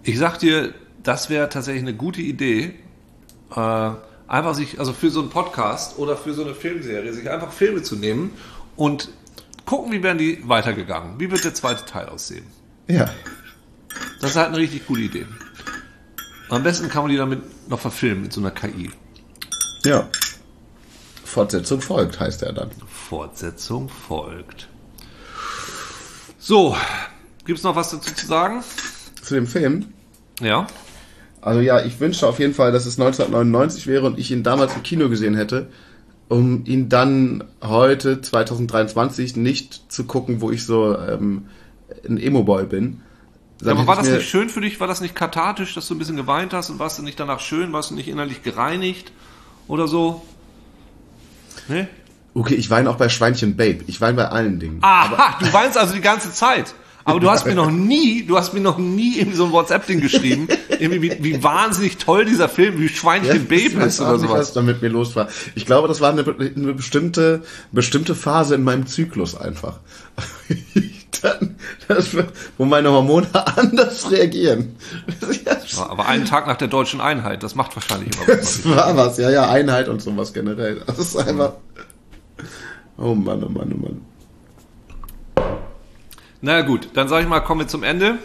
[0.03, 0.73] ich sag dir,
[1.03, 2.73] das wäre tatsächlich eine gute Idee,
[3.55, 3.91] äh,
[4.27, 7.81] einfach sich, also für so einen Podcast oder für so eine Filmserie, sich einfach Filme
[7.81, 8.31] zu nehmen
[8.75, 9.09] und
[9.65, 11.19] gucken, wie werden die weitergegangen.
[11.19, 12.45] Wie wird der zweite Teil aussehen?
[12.87, 13.09] Ja.
[14.19, 15.25] Das ist halt eine richtig gute Idee.
[16.49, 18.91] Am besten kann man die damit noch verfilmen mit so einer KI.
[19.83, 20.07] Ja.
[21.23, 22.71] Fortsetzung folgt, heißt er dann.
[22.87, 24.69] Fortsetzung folgt.
[26.39, 26.75] So,
[27.45, 28.63] gibt es noch was dazu zu sagen?
[29.21, 29.87] Zu dem Film?
[30.39, 30.67] Ja.
[31.41, 34.75] Also ja, ich wünschte auf jeden Fall, dass es 1999 wäre und ich ihn damals
[34.75, 35.67] im Kino gesehen hätte,
[36.29, 41.47] um ihn dann heute, 2023, nicht zu gucken, wo ich so ähm,
[42.07, 43.01] ein Emo-Boy bin,
[43.61, 44.79] ja, aber war das nicht schön für dich?
[44.79, 47.39] War das nicht kathartisch, dass du ein bisschen geweint hast und warst du nicht danach
[47.39, 47.73] schön?
[47.73, 49.11] Warst du nicht innerlich gereinigt
[49.67, 50.23] oder so?
[51.67, 51.87] Nee?
[52.33, 53.79] Okay, ich weine auch bei Schweinchen Babe.
[53.87, 54.79] Ich weine bei allen Dingen.
[54.81, 56.75] Aha, du weinst also die ganze Zeit.
[57.03, 60.01] Aber du hast mir noch nie, du hast mir noch nie irgendwie so ein WhatsApp-Ding
[60.01, 64.39] geschrieben, irgendwie wie, wie wahnsinnig toll dieser Film, wie Schweinchen ja, Babe ist oder sowas.
[64.39, 65.29] was da mit mir los war.
[65.55, 69.79] Ich glaube, das war eine, eine bestimmte, bestimmte Phase in meinem Zyklus einfach.
[71.21, 71.55] dann,
[71.87, 72.15] das,
[72.57, 74.75] wo meine Hormone anders reagieren.
[75.45, 78.63] Ja, aber einen Tag nach der deutschen Einheit, das macht wahrscheinlich immer was.
[78.63, 80.81] Das war was, ja, ja, Einheit und sowas generell.
[80.85, 81.53] Das ist einfach.
[82.97, 84.01] Oh Mann, oh Mann, oh Mann.
[86.41, 88.19] Na gut, dann sage ich mal, kommen wir zum Ende.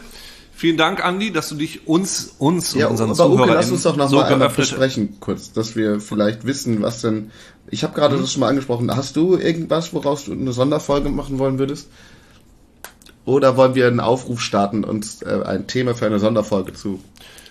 [0.54, 3.70] Vielen Dank, Andi, dass du dich uns, uns ja, und unseren aber Zuhörern okay, lass
[3.72, 7.32] uns doch noch so mal einmal besprechen, kurz, dass wir vielleicht wissen, was denn.
[7.68, 8.20] Ich habe gerade mhm.
[8.20, 8.88] das schon mal angesprochen.
[8.94, 11.88] Hast du irgendwas, woraus du eine Sonderfolge machen wollen würdest?
[13.24, 17.02] Oder wollen wir einen Aufruf starten, uns äh, ein Thema für eine Sonderfolge zu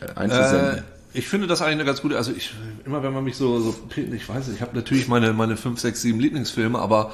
[0.02, 0.80] äh, einzusenden?
[0.80, 2.54] Äh, ich finde das eigentlich eine ganz gute, also ich,
[2.86, 5.80] immer wenn man mich so, so ich weiß nicht, ich habe natürlich meine, meine fünf,
[5.80, 7.12] sechs, sieben Lieblingsfilme, aber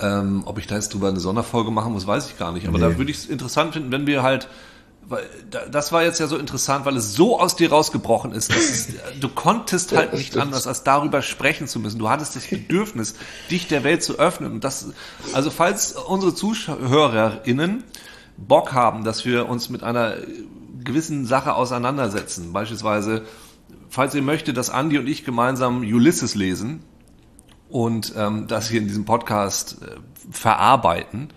[0.00, 2.66] ähm, ob ich da jetzt drüber eine Sonderfolge machen muss, weiß ich gar nicht.
[2.68, 2.84] Aber nee.
[2.84, 4.48] da würde ich es interessant finden, wenn wir halt
[5.08, 5.24] weil
[5.70, 8.88] das war jetzt ja so interessant, weil es so aus dir rausgebrochen ist, dass es,
[9.20, 10.44] du konntest halt nicht Stimmt.
[10.44, 11.98] anders, als darüber sprechen zu müssen.
[11.98, 13.14] Du hattest das Bedürfnis,
[13.50, 14.52] dich der Welt zu öffnen.
[14.52, 14.90] Und das,
[15.32, 17.84] also falls unsere ZuhörerInnen
[18.36, 20.14] Bock haben, dass wir uns mit einer
[20.82, 23.22] gewissen Sache auseinandersetzen, beispielsweise,
[23.88, 26.82] falls ihr möchtet, dass Andy und ich gemeinsam Ulysses lesen
[27.68, 29.96] und ähm, das hier in diesem Podcast äh,
[30.30, 31.30] verarbeiten,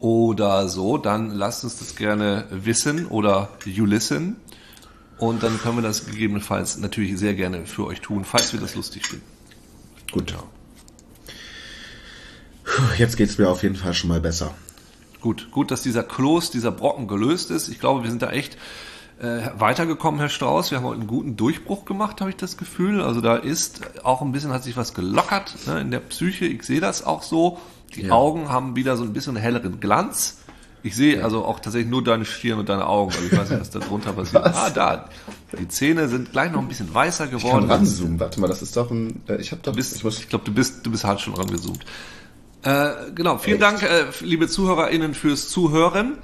[0.00, 4.36] oder so, dann lasst uns das gerne wissen oder you listen.
[5.18, 8.76] Und dann können wir das gegebenenfalls natürlich sehr gerne für euch tun, falls wir das
[8.76, 9.24] lustig finden.
[10.12, 10.34] Gut.
[12.96, 14.54] Jetzt geht's mir auf jeden Fall schon mal besser.
[15.20, 17.68] Gut, gut, dass dieser Kloß, dieser Brocken gelöst ist.
[17.68, 18.56] Ich glaube, wir sind da echt
[19.20, 20.70] äh, weitergekommen, Herr Strauß.
[20.70, 23.02] Wir haben heute einen guten Durchbruch gemacht, habe ich das Gefühl.
[23.02, 26.44] Also da ist auch ein bisschen, hat sich was gelockert ne, in der Psyche.
[26.44, 27.58] Ich sehe das auch so.
[27.94, 28.12] Die ja.
[28.12, 30.38] Augen haben wieder so ein bisschen helleren Glanz.
[30.82, 31.24] Ich sehe ja.
[31.24, 33.12] also auch tatsächlich nur deine Stirn und deine Augen.
[33.12, 34.44] Also ich weiß nicht, was da drunter passiert.
[34.44, 34.56] Was?
[34.56, 35.08] Ah, da.
[35.58, 37.64] Die Zähne sind gleich noch ein bisschen weißer geworden.
[37.64, 38.20] Ich kann ranzoomen.
[38.20, 39.22] Warte mal, das ist doch ein.
[39.28, 39.74] Äh, ich habe doch.
[39.74, 41.84] Bist, ich, ich glaube, du bist, du bist halt schon rangezoomt.
[42.62, 43.38] Äh, genau.
[43.38, 43.62] Vielen Echt?
[43.62, 46.18] Dank, äh, liebe ZuhörerInnen, fürs Zuhören.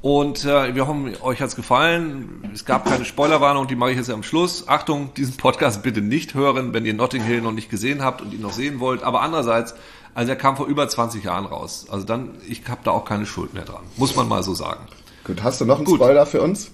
[0.00, 2.48] Und äh, wir hoffen, euch hat's gefallen.
[2.54, 4.68] Es gab keine Spoilerwarnung, die mache ich jetzt am Schluss.
[4.68, 8.32] Achtung, diesen Podcast bitte nicht hören, wenn ihr Notting Hill noch nicht gesehen habt und
[8.32, 9.02] ihn noch sehen wollt.
[9.02, 9.74] Aber andererseits,
[10.18, 11.86] also er kam vor über 20 Jahren raus.
[11.88, 13.84] Also dann, ich habe da auch keine Schuld mehr dran.
[13.96, 14.88] Muss man mal so sagen.
[15.22, 16.00] Gut, hast du noch einen Gut.
[16.00, 16.72] Spoiler für uns?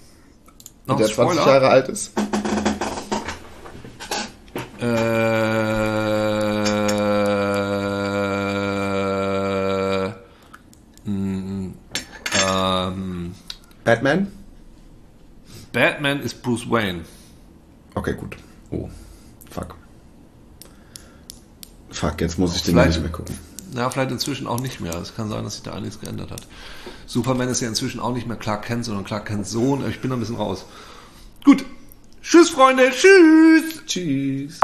[0.86, 2.12] Noch der 20 Jahre alt ist?
[4.80, 5.34] Äh
[13.84, 14.32] Batman?
[15.70, 17.04] Batman ist Bruce Wayne.
[17.94, 18.38] Okay, gut.
[18.70, 18.88] Oh,
[19.50, 19.76] fuck.
[21.94, 23.38] Fuck, jetzt muss ich den nicht mehr gucken.
[23.74, 24.94] Ja, vielleicht inzwischen auch nicht mehr.
[24.96, 26.46] Es kann sein, dass sich da einiges geändert hat.
[27.06, 29.88] Superman ist ja inzwischen auch nicht mehr Clark Kent, sondern Clark Kents Sohn.
[29.88, 30.66] Ich bin da ein bisschen raus.
[31.44, 31.64] Gut.
[32.20, 32.90] Tschüss, Freunde.
[32.90, 33.86] Tschüss.
[33.86, 34.60] Tschüss.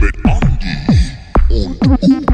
[0.00, 2.33] Mit Andy und